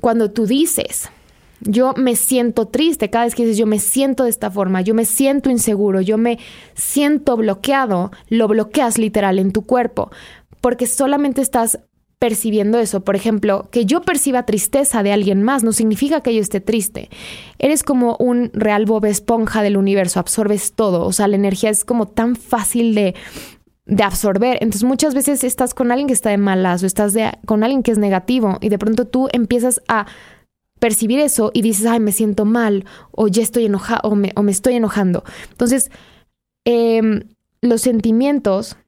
cuando 0.00 0.30
tú 0.30 0.46
dices, 0.46 1.10
yo 1.60 1.94
me 1.96 2.16
siento 2.16 2.66
triste, 2.66 3.10
cada 3.10 3.26
vez 3.26 3.34
que 3.34 3.42
dices 3.42 3.58
yo 3.58 3.66
me 3.66 3.78
siento 3.78 4.24
de 4.24 4.30
esta 4.30 4.50
forma, 4.50 4.80
yo 4.80 4.94
me 4.94 5.04
siento 5.04 5.50
inseguro, 5.50 6.00
yo 6.00 6.18
me 6.18 6.38
siento 6.74 7.36
bloqueado, 7.36 8.10
lo 8.28 8.48
bloqueas 8.48 8.98
literal 8.98 9.38
en 9.38 9.52
tu 9.52 9.62
cuerpo, 9.62 10.10
porque 10.60 10.86
solamente 10.86 11.40
estás 11.40 11.78
percibiendo 12.24 12.78
eso. 12.78 13.00
Por 13.04 13.16
ejemplo, 13.16 13.68
que 13.70 13.84
yo 13.84 14.00
perciba 14.00 14.46
tristeza 14.46 15.02
de 15.02 15.12
alguien 15.12 15.42
más 15.42 15.62
no 15.62 15.72
significa 15.72 16.22
que 16.22 16.34
yo 16.34 16.40
esté 16.40 16.62
triste. 16.62 17.10
Eres 17.58 17.82
como 17.82 18.16
un 18.18 18.50
real 18.54 18.86
bobe 18.86 19.10
esponja 19.10 19.62
del 19.62 19.76
universo, 19.76 20.20
absorbes 20.20 20.72
todo. 20.72 21.04
O 21.04 21.12
sea, 21.12 21.28
la 21.28 21.36
energía 21.36 21.68
es 21.68 21.84
como 21.84 22.08
tan 22.08 22.34
fácil 22.34 22.94
de, 22.94 23.14
de 23.84 24.02
absorber. 24.02 24.56
Entonces 24.62 24.84
muchas 24.84 25.14
veces 25.14 25.44
estás 25.44 25.74
con 25.74 25.92
alguien 25.92 26.06
que 26.06 26.14
está 26.14 26.30
de 26.30 26.38
malas 26.38 26.82
o 26.82 26.86
estás 26.86 27.14
con 27.44 27.62
alguien 27.62 27.82
que 27.82 27.90
es 27.90 27.98
negativo 27.98 28.56
y 28.62 28.70
de 28.70 28.78
pronto 28.78 29.06
tú 29.06 29.28
empiezas 29.30 29.82
a 29.86 30.06
percibir 30.78 31.20
eso 31.20 31.50
y 31.52 31.60
dices, 31.60 31.84
ay, 31.84 32.00
me 32.00 32.12
siento 32.12 32.46
mal 32.46 32.86
o 33.10 33.28
ya 33.28 33.42
estoy 33.42 33.66
enojado 33.66 34.00
o 34.04 34.14
me, 34.14 34.32
o 34.34 34.42
me 34.42 34.50
estoy 34.50 34.76
enojando. 34.76 35.24
Entonces, 35.50 35.90
em, 36.64 37.24
los 37.60 37.82
sentimientos 37.82 38.78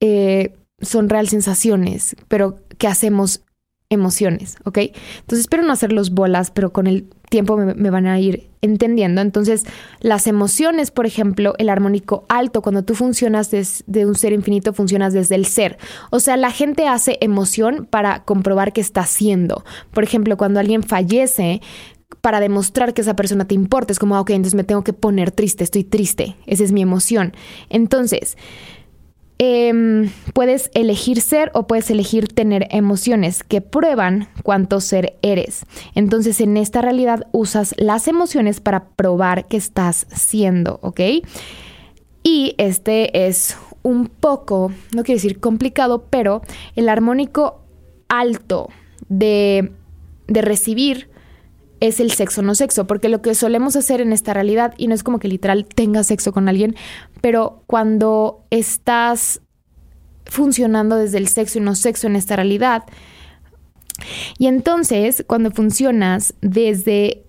eh, 0.00 0.57
son 0.80 1.08
real 1.08 1.28
sensaciones, 1.28 2.16
pero 2.28 2.56
que 2.78 2.86
hacemos 2.86 3.42
emociones, 3.90 4.56
¿ok? 4.64 4.78
Entonces 4.78 5.40
espero 5.40 5.62
no 5.62 5.72
hacerlos 5.72 6.10
bolas, 6.10 6.50
pero 6.50 6.72
con 6.72 6.86
el 6.86 7.08
tiempo 7.30 7.56
me, 7.56 7.90
van 7.90 8.06
a 8.06 8.20
ir 8.20 8.50
entendiendo. 8.60 9.20
Entonces, 9.20 9.64
las 10.00 10.26
emociones, 10.26 10.90
por 10.90 11.06
ejemplo, 11.06 11.54
el 11.58 11.68
armónico 11.68 12.24
alto, 12.28 12.60
cuando 12.60 12.84
tú 12.84 12.94
funcionas 12.94 13.50
desde 13.50 14.06
un 14.06 14.14
ser 14.14 14.32
infinito, 14.32 14.72
funcionas 14.72 15.14
desde 15.14 15.36
el 15.36 15.46
ser. 15.46 15.78
O 16.10 16.20
sea, 16.20 16.36
la 16.36 16.50
gente 16.50 16.86
hace 16.86 17.16
emoción 17.20 17.86
para 17.90 18.24
comprobar 18.24 18.72
que 18.72 18.80
está 18.80 19.02
haciendo. 19.02 19.64
Por 19.92 20.04
ejemplo, 20.04 20.36
cuando 20.36 20.60
alguien 20.60 20.82
fallece, 20.82 21.62
para 22.20 22.40
demostrar 22.40 22.94
que 22.94 23.02
esa 23.02 23.16
persona 23.16 23.46
te 23.46 23.54
importa, 23.54 23.92
es 23.92 23.98
como, 23.98 24.16
ah, 24.16 24.20
ok, 24.20 24.30
entonces 24.30 24.54
me 24.54 24.64
tengo 24.64 24.82
que 24.82 24.94
poner 24.94 25.30
triste, 25.30 25.62
estoy 25.62 25.84
triste, 25.84 26.36
esa 26.46 26.64
es 26.64 26.72
mi 26.72 26.82
emoción. 26.82 27.34
Entonces, 27.68 28.36
Em, 29.40 30.10
puedes 30.34 30.68
elegir 30.74 31.20
ser 31.20 31.52
o 31.54 31.68
puedes 31.68 31.90
elegir 31.92 32.26
tener 32.26 32.66
emociones 32.70 33.44
que 33.44 33.60
prueban 33.60 34.28
cuánto 34.42 34.80
ser 34.80 35.16
eres. 35.22 35.64
Entonces 35.94 36.40
en 36.40 36.56
esta 36.56 36.82
realidad 36.82 37.28
usas 37.30 37.72
las 37.78 38.08
emociones 38.08 38.58
para 38.58 38.88
probar 38.88 39.46
que 39.46 39.56
estás 39.56 40.08
siendo, 40.10 40.80
¿ok? 40.82 41.00
Y 42.24 42.56
este 42.58 43.28
es 43.28 43.56
un 43.84 44.08
poco, 44.08 44.72
no 44.92 45.04
quiero 45.04 45.18
decir 45.18 45.38
complicado, 45.38 46.06
pero 46.10 46.42
el 46.74 46.88
armónico 46.88 47.60
alto 48.08 48.70
de, 49.08 49.70
de 50.26 50.42
recibir 50.42 51.10
es 51.80 52.00
el 52.00 52.10
sexo 52.10 52.42
no 52.42 52.54
sexo, 52.54 52.86
porque 52.86 53.08
lo 53.08 53.22
que 53.22 53.34
solemos 53.34 53.76
hacer 53.76 54.00
en 54.00 54.12
esta 54.12 54.34
realidad, 54.34 54.74
y 54.76 54.88
no 54.88 54.94
es 54.94 55.02
como 55.02 55.18
que 55.18 55.28
literal 55.28 55.66
tengas 55.66 56.08
sexo 56.08 56.32
con 56.32 56.48
alguien, 56.48 56.76
pero 57.20 57.62
cuando 57.66 58.44
estás 58.50 59.40
funcionando 60.24 60.96
desde 60.96 61.18
el 61.18 61.28
sexo 61.28 61.58
y 61.58 61.62
no 61.62 61.74
sexo 61.74 62.06
en 62.06 62.16
esta 62.16 62.36
realidad, 62.36 62.84
y 64.38 64.46
entonces 64.46 65.24
cuando 65.26 65.50
funcionas 65.50 66.34
desde 66.40 67.24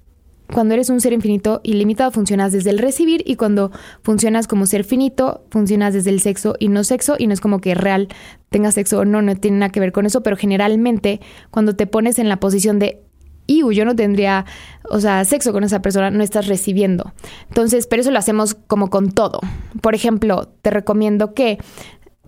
cuando 0.53 0.73
eres 0.73 0.89
un 0.89 0.99
ser 0.99 1.13
infinito 1.13 1.61
y 1.63 1.73
limitado, 1.73 2.09
funcionas 2.09 2.51
desde 2.51 2.71
el 2.71 2.79
recibir 2.79 3.21
y 3.25 3.35
cuando 3.35 3.71
funcionas 4.01 4.47
como 4.47 4.65
ser 4.65 4.83
finito, 4.83 5.45
funcionas 5.51 5.93
desde 5.93 6.09
el 6.09 6.21
sexo 6.21 6.55
y 6.57 6.69
no 6.69 6.83
sexo 6.83 7.15
y 7.19 7.27
no 7.27 7.33
es 7.33 7.39
como 7.41 7.61
que 7.61 7.75
real 7.75 8.07
tengas 8.49 8.73
sexo 8.73 8.99
o 8.99 9.05
no, 9.05 9.21
no 9.21 9.35
tiene 9.35 9.59
nada 9.59 9.71
que 9.71 9.79
ver 9.79 9.91
con 9.91 10.07
eso, 10.07 10.23
pero 10.23 10.37
generalmente 10.37 11.21
cuando 11.51 11.75
te 11.75 11.85
pones 11.85 12.17
en 12.17 12.29
la 12.29 12.39
posición 12.39 12.79
de 12.79 13.03
y 13.49 13.75
yo 13.75 13.83
no 13.83 13.95
tendría, 13.95 14.45
o 14.91 14.99
sea, 14.99 15.25
sexo 15.25 15.51
con 15.51 15.63
esa 15.63 15.81
persona, 15.81 16.11
no 16.11 16.23
estás 16.23 16.45
recibiendo. 16.45 17.13
Entonces, 17.47 17.87
pero 17.87 18.03
eso 18.03 18.11
lo 18.11 18.19
hacemos 18.19 18.53
como 18.53 18.91
con 18.91 19.11
todo. 19.11 19.39
Por 19.81 19.95
ejemplo, 19.95 20.49
te 20.61 20.69
recomiendo 20.69 21.33
que 21.33 21.57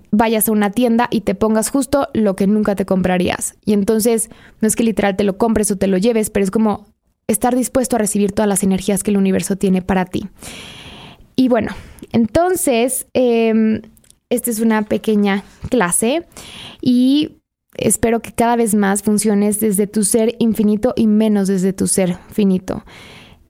vayas 0.09 0.49
a 0.49 0.51
una 0.51 0.71
tienda 0.71 1.07
y 1.11 1.21
te 1.21 1.35
pongas 1.35 1.69
justo 1.69 2.09
lo 2.15 2.35
que 2.35 2.47
nunca 2.47 2.75
te 2.75 2.87
comprarías. 2.87 3.55
Y 3.63 3.73
entonces, 3.73 4.31
no 4.61 4.67
es 4.67 4.75
que 4.75 4.83
literal 4.83 5.15
te 5.15 5.23
lo 5.23 5.37
compres 5.37 5.69
o 5.69 5.77
te 5.77 5.85
lo 5.85 5.99
lleves, 5.99 6.31
pero 6.31 6.43
es 6.43 6.49
como 6.49 6.87
estar 7.27 7.55
dispuesto 7.55 7.97
a 7.97 7.99
recibir 7.99 8.31
todas 8.31 8.49
las 8.49 8.63
energías 8.63 9.03
que 9.03 9.11
el 9.11 9.17
universo 9.17 9.55
tiene 9.57 9.83
para 9.83 10.05
ti. 10.05 10.27
Y 11.35 11.49
bueno, 11.49 11.69
entonces, 12.13 13.05
em, 13.13 13.83
esta 14.31 14.49
es 14.49 14.59
una 14.59 14.81
pequeña 14.81 15.43
clase 15.69 16.25
y 16.81 17.40
espero 17.75 18.21
que 18.21 18.33
cada 18.33 18.55
vez 18.55 18.75
más 18.75 19.03
funciones 19.03 19.59
desde 19.59 19.87
tu 19.87 20.03
ser 20.03 20.35
infinito 20.39 20.93
y 20.95 21.07
menos 21.07 21.47
desde 21.47 21.73
tu 21.73 21.87
ser 21.87 22.17
finito. 22.31 22.83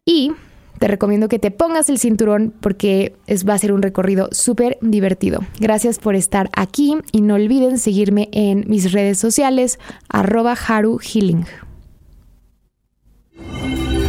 Y 0.06 0.32
te 0.80 0.88
recomiendo 0.88 1.30
que 1.30 1.38
te 1.38 1.52
pongas 1.52 1.90
el 1.90 2.00
cinturón 2.00 2.54
porque 2.60 3.16
es, 3.28 3.48
va 3.48 3.54
a 3.54 3.60
ser 3.60 3.72
un 3.72 3.84
recorrido 3.84 4.30
súper 4.32 4.80
divertido. 4.82 5.42
Gracias 5.60 6.00
por 6.00 6.16
estar 6.16 6.50
aquí 6.54 6.98
y 7.12 7.22
no 7.22 7.36
olviden 7.36 7.78
seguirme 7.78 8.30
en 8.32 8.66
mis 8.68 8.92
redes 8.92 9.20
sociales 9.20 9.80
arroba 10.10 10.54
Haru 10.54 10.98
Healing. 10.98 11.46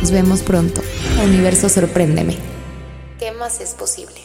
Nos 0.01 0.11
vemos 0.11 0.43
pronto. 0.43 0.81
Universo 1.23 1.69
Sorpréndeme. 1.69 2.37
¿Qué 3.19 3.33
más 3.33 3.61
es 3.61 3.75
posible? 3.75 4.22